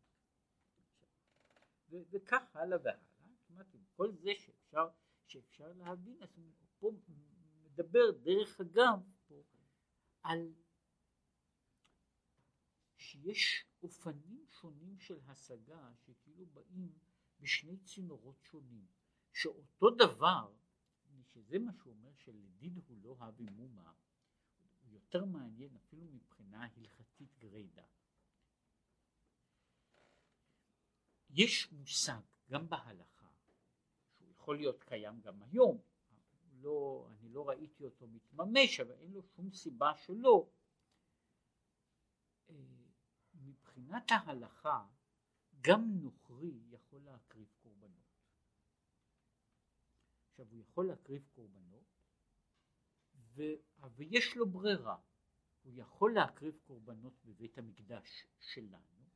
וכך 1.90 2.56
הלאה 2.56 2.78
והלאה, 2.84 3.00
כמעט 3.48 3.68
עם 3.74 3.82
כל 3.96 4.12
זה 4.12 4.32
שאפשר, 4.38 4.88
שאפשר 5.28 5.74
להבין, 5.74 6.18
אז 6.22 6.38
הוא 6.38 6.52
פה 6.80 6.92
מדבר 7.64 8.12
דרך 8.12 8.62
אגב 8.62 9.00
פה 9.28 9.44
על 10.24 10.54
שיש 13.14 13.66
אופנים 13.84 14.46
שונים 14.50 15.00
של 15.00 15.20
השגה 15.28 15.92
שכאילו 15.96 16.46
באים 16.46 17.00
בשני 17.40 17.78
צינורות 17.78 18.42
שונים, 18.44 18.86
שאותו 19.34 19.90
דבר, 19.90 20.54
שזה 21.34 21.60
מה 21.60 21.74
שהוא 21.74 21.94
אומר 21.94 22.14
שלדיד 22.14 22.78
הוא 22.88 22.98
לא 23.02 23.16
הבי 23.20 23.50
מומה, 23.50 23.94
הוא 24.84 24.94
יותר 24.94 25.26
מעניין 25.26 25.76
אפילו 25.76 26.06
מבחינה 26.06 26.68
הלכתית 26.78 27.38
גרידא. 27.38 27.86
יש 31.30 31.72
מושג 31.72 32.22
גם 32.50 32.70
בהלכה, 32.70 33.30
שהוא 34.18 34.30
יכול 34.32 34.58
להיות 34.58 34.84
קיים 34.84 35.22
גם 35.22 35.42
היום, 35.42 35.82
לא, 36.54 37.08
אני 37.12 37.30
לא 37.30 37.50
ראיתי 37.50 37.84
אותו 37.84 38.08
מתממש, 38.08 38.80
אבל 38.80 38.96
אין 38.96 39.12
לו 39.12 39.24
שום 39.24 39.52
סיבה 39.52 39.92
שלא. 39.98 40.50
מבחינת 43.78 44.12
ההלכה, 44.12 44.86
גם 45.62 45.88
נוכרי 46.02 46.60
יכול 46.72 47.02
להקריב 47.02 47.48
קורבנות. 47.64 47.94
עכשיו, 50.30 50.46
הוא 50.52 50.60
יכול 50.60 50.88
להקריב 50.88 51.24
קורבנות, 51.36 51.84
ו... 53.16 53.42
ויש 53.96 54.36
לו 54.36 54.50
ברירה. 54.50 54.98
הוא 55.64 55.74
יכול 55.76 56.14
להקריב 56.14 56.58
קורבנות 56.68 57.14
בבית 57.26 57.58
המקדש 57.58 58.26
שלנו, 58.40 59.08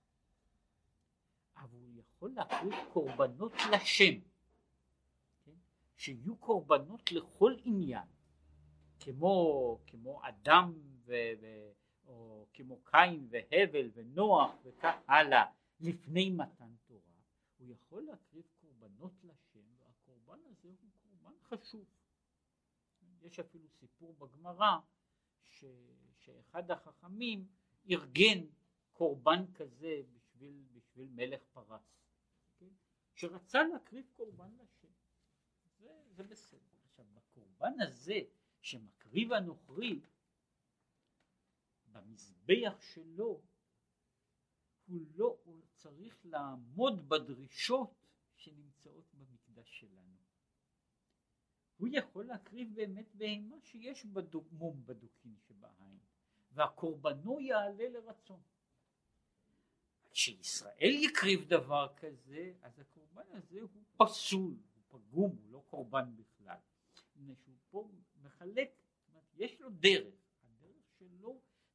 אבל 1.58 1.78
הוא 1.78 2.00
יכול 2.00 2.32
להקריב 2.32 2.74
קורבנות 2.94 3.54
לשם, 3.72 4.20
כן? 5.46 5.56
שיהיו 5.96 6.38
קורבנות 6.38 7.12
לכל 7.12 7.56
עניין, 7.64 8.08
כמו, 9.00 9.80
כמו 9.88 10.28
אדם 10.28 10.74
ו, 11.06 11.14
ו, 11.42 11.46
או 12.08 12.46
כמו 12.54 12.80
קין 12.84 13.28
והבל 13.30 13.90
ונוח 13.94 14.52
וכך 14.64 14.96
הלאה 15.08 15.46
לפני 15.80 16.30
מתן 16.30 16.76
תורה, 16.86 17.02
הוא 17.58 17.68
יכול 17.68 18.02
להקריב 18.02 18.46
קורבנות 18.62 19.14
לשם 19.24 19.66
והקורבן 19.78 20.40
הזה 20.46 20.70
הוא 20.82 20.90
קורבן 21.04 21.38
חשוב. 21.44 21.86
יש 23.22 23.40
אפילו 23.40 23.68
סיפור 23.70 24.14
בגמרא 24.14 24.78
שאחד 26.20 26.72
החכמים 26.72 27.48
ארגן 27.90 28.46
קורבן 28.94 29.54
כזה 29.54 30.02
בשביל, 30.14 30.64
בשביל 30.74 31.08
מלך 31.12 31.42
פרס, 31.54 31.82
כן? 32.60 32.66
שרצה 33.16 33.64
להקריב 33.64 34.06
קורבן 34.16 34.52
לשם. 34.60 34.88
זה, 35.80 35.90
זה 36.12 36.24
בסדר. 36.24 36.60
עכשיו 36.84 37.06
בקורבן 37.14 37.82
הזה 37.82 38.20
שמקריב 38.62 39.34
הנוכרי, 39.34 40.00
במזבח 41.92 42.82
שלו, 42.82 43.42
הוא 44.88 45.06
לא, 45.16 45.38
הוא 45.44 45.62
צריך 45.76 46.26
לעמוד 46.26 47.10
בדרישות 47.10 48.06
שנמצאות 48.36 49.14
במקדש 49.14 49.80
שלנו. 49.80 50.18
הוא 51.78 51.88
יכול 51.92 52.26
להקריב 52.26 52.76
באמת 52.76 53.16
בהמה 53.16 53.56
שיש 53.62 54.06
בדוק, 54.06 54.48
מום 54.52 54.86
בדוקין 54.86 55.36
שבעין, 55.48 55.98
והקורבנו 56.52 57.40
יעלה 57.40 57.90
לרצון. 57.90 58.42
כשישראל 60.12 60.96
יקריב 61.04 61.50
דבר 61.50 61.94
כזה, 61.98 62.54
אז 62.62 62.80
הקורבן 62.80 63.32
הזה 63.32 63.62
הוא 63.62 63.84
פסול, 63.98 64.58
הוא 64.74 64.84
פגום, 64.88 65.38
הוא 65.42 65.52
לא 65.52 65.64
קורבן 65.70 66.16
בכלל. 66.16 66.58
שהוא 67.44 67.56
פה 67.70 67.90
מחלק, 68.22 68.70
יש 69.38 69.62
לו 69.62 69.70
דרך, 69.70 70.14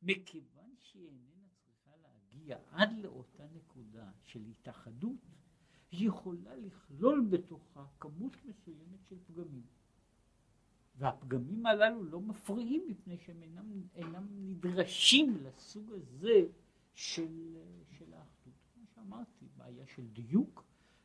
מכיוון 0.03 0.75
שהיא 0.79 1.07
איננה 1.09 1.49
צריכה 1.59 1.91
להגיע 2.03 2.59
עד 2.71 2.93
לאותה 2.99 3.47
נקודה 3.55 4.11
של 4.23 4.45
התאחדות, 4.45 5.21
היא 5.91 6.09
יכולה 6.09 6.57
לכלול 6.57 7.27
בתוכה 7.31 7.87
כמות 8.01 8.37
מסוימת 8.45 9.05
של 9.09 9.17
פגמים. 9.27 9.67
והפגמים 10.97 11.67
הללו 11.67 12.05
לא 12.05 12.21
מפריעים 12.21 12.85
מפני 12.89 13.19
שהם 13.19 13.43
אינם, 13.43 13.83
אינם 13.95 14.27
נדרשים 14.31 15.37
לסוג 15.43 15.93
הזה 15.93 16.47
של, 16.95 17.57
של 17.91 18.15
האחדות. 18.15 18.55
כמו 18.75 18.87
שאמרתי, 18.95 19.49
בעיה 19.57 19.87
של 19.87 20.07
דיוק 20.07 20.65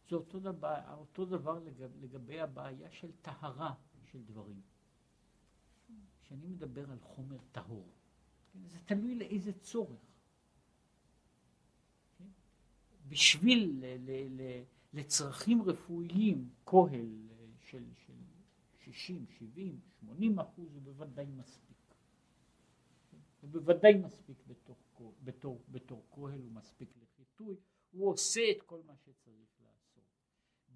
זה 0.09 0.15
אותו 0.15 0.39
דבר, 0.39 0.75
אותו 0.97 1.25
דבר 1.25 1.59
לגב, 1.59 1.91
לגבי 2.01 2.39
הבעיה 2.39 2.91
של 2.91 3.11
טהרה 3.21 3.73
של 4.03 4.23
דברים. 4.23 4.61
כשאני 6.21 6.47
מדבר 6.47 6.91
על 6.91 6.99
חומר 6.99 7.37
טהור, 7.51 7.89
זה 8.65 8.79
תלוי 8.85 9.15
לאיזה 9.15 9.53
צורך. 9.53 9.99
בשביל 13.07 13.79
ל, 13.79 13.85
ל, 13.85 14.41
ל, 14.41 14.63
לצרכים 14.93 15.61
רפואיים, 15.61 16.49
כהל 16.65 17.27
של, 17.59 17.83
של 17.95 18.13
60, 18.91 19.25
70, 19.27 19.79
80 19.99 20.39
אחוז 20.39 20.73
הוא 20.73 20.81
בוודאי 20.81 21.25
מספיק. 21.25 21.77
הוא 23.41 23.49
בוודאי 23.49 23.93
מספיק 23.93 24.37
בתוך, 24.47 24.77
בתור, 25.23 25.61
בתור 25.69 26.05
כהל, 26.11 26.41
הוא 26.41 26.51
מספיק 26.51 26.89
לחיטוי, 27.01 27.55
הוא 27.91 28.09
עושה 28.09 28.41
את 28.51 28.61
כל 28.61 28.81
מה 28.85 28.95
שצריך 28.97 29.49
לעשות. 29.61 30.03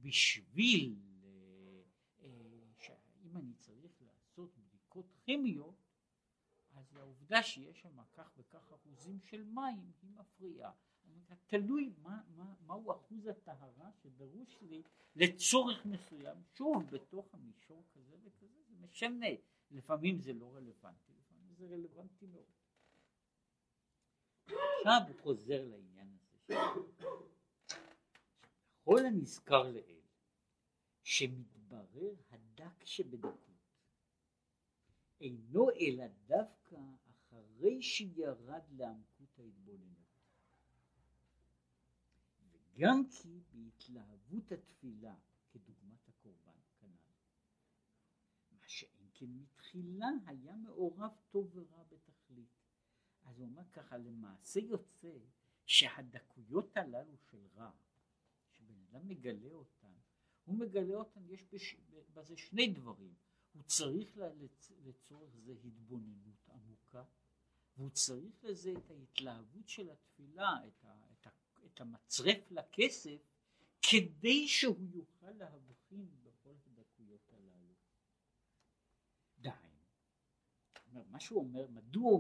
בשביל, 0.02 0.96
אה, 1.24 2.30
שאם 2.78 3.38
אני 3.38 3.54
צריך 3.54 4.02
לעשות 4.02 4.50
בדיקות 4.58 5.14
כימיות, 5.26 5.81
אז 6.92 6.98
אז 6.98 6.98
העובדה 6.98 7.44
שיש 7.44 7.82
שם 7.82 8.04
כך 8.14 8.32
וכך 8.38 8.72
אחוזים 8.72 9.20
של 9.22 9.44
מים 9.44 9.92
היא 10.02 10.12
מפריעה. 10.12 10.72
תלוי 11.46 11.94
מה, 12.02 12.22
מה, 12.36 12.54
מהו 12.66 12.92
אחוז 12.92 13.28
הטהרה 13.28 13.92
שדרוש 14.04 14.62
לי 14.62 14.84
לצורך 15.16 15.86
מסוים, 15.86 16.38
שוב 16.58 16.84
בתוך 16.92 17.34
המישור 17.34 17.84
כזה 17.94 18.16
וכזה, 18.24 18.62
זה 18.68 18.76
משנה, 18.80 19.28
לפעמים 19.72 20.20
זה 20.20 20.34
לא 20.34 20.56
רלוונטי, 20.56 21.14
לפעמים 21.14 21.54
זה 21.56 21.68
רלוונטי 21.68 22.26
מאוד. 22.26 22.52
עכשיו 24.46 25.02
הוא 25.08 25.22
חוזר 25.22 25.66
לעניין 25.66 26.08
הזה. 26.14 26.56
כל 28.84 29.06
הנזכר 29.06 29.64
לעיל, 29.64 30.02
שמתברר 31.04 32.14
הדק 32.30 32.86
שבדקות, 32.86 33.51
אינו 35.22 35.70
אלא 35.70 36.04
דווקא 36.28 36.80
אחרי 37.10 37.82
שירד 37.82 38.64
לעמקות 38.72 39.40
ההתבוננות. 39.40 40.02
וגם 42.52 43.04
כי 43.10 43.42
בהתלהבות 43.52 44.52
התפילה, 44.52 45.16
כדוגמת 45.50 46.08
הקורבן 46.08 46.60
כנ"ל, 46.80 47.14
מה 48.52 48.68
שאין 48.68 49.08
כן 49.14 49.26
מתחילה 49.26 50.10
היה 50.26 50.56
מעורב 50.56 51.12
טוב 51.30 51.52
ורע 51.54 51.84
בתכלית. 51.84 52.62
אז 53.24 53.40
הוא 53.40 53.48
אומר 53.48 53.70
ככה, 53.74 53.98
למעשה 53.98 54.60
יוצא 54.60 55.18
שהדקויות 55.66 56.78
הללו 56.78 57.18
של 57.18 57.48
רע, 57.56 57.72
שבן 58.52 58.80
אדם 58.90 59.08
מגלה 59.08 59.54
אותן, 59.54 59.94
הוא 60.46 60.58
מגלה 60.60 60.96
אותן, 60.96 61.30
יש 61.30 61.44
בש... 61.44 61.76
בזה 62.14 62.38
שני 62.38 62.74
דברים. 62.74 63.14
הוא 63.54 63.64
צריך 63.64 64.18
לצ... 64.18 64.72
לצורך 64.86 65.36
זה 65.38 65.54
התבוננות 65.64 66.50
עמוקה, 66.50 67.04
והוא 67.78 67.90
צריך 67.90 68.44
לזה 68.44 68.74
את 68.78 68.92
ההתלהבות 68.92 69.70
של 69.70 69.90
התפילה, 69.90 70.56
את, 70.68 70.86
ה... 70.86 70.94
את, 71.12 71.28
ה... 71.28 71.30
את 71.66 71.82
המצרף 71.82 72.52
לכסף, 72.52 73.22
כדי 73.82 74.48
שהוא 74.48 74.88
יוכל 74.94 75.32
להבחין 75.32 76.10
בכל 76.24 76.56
הדקויות 76.66 77.34
הללו. 77.34 77.74
די. 79.40 79.50
מה 80.92 81.20
שהוא 81.20 81.40
אומר, 81.40 81.68
מדוע 81.68 82.10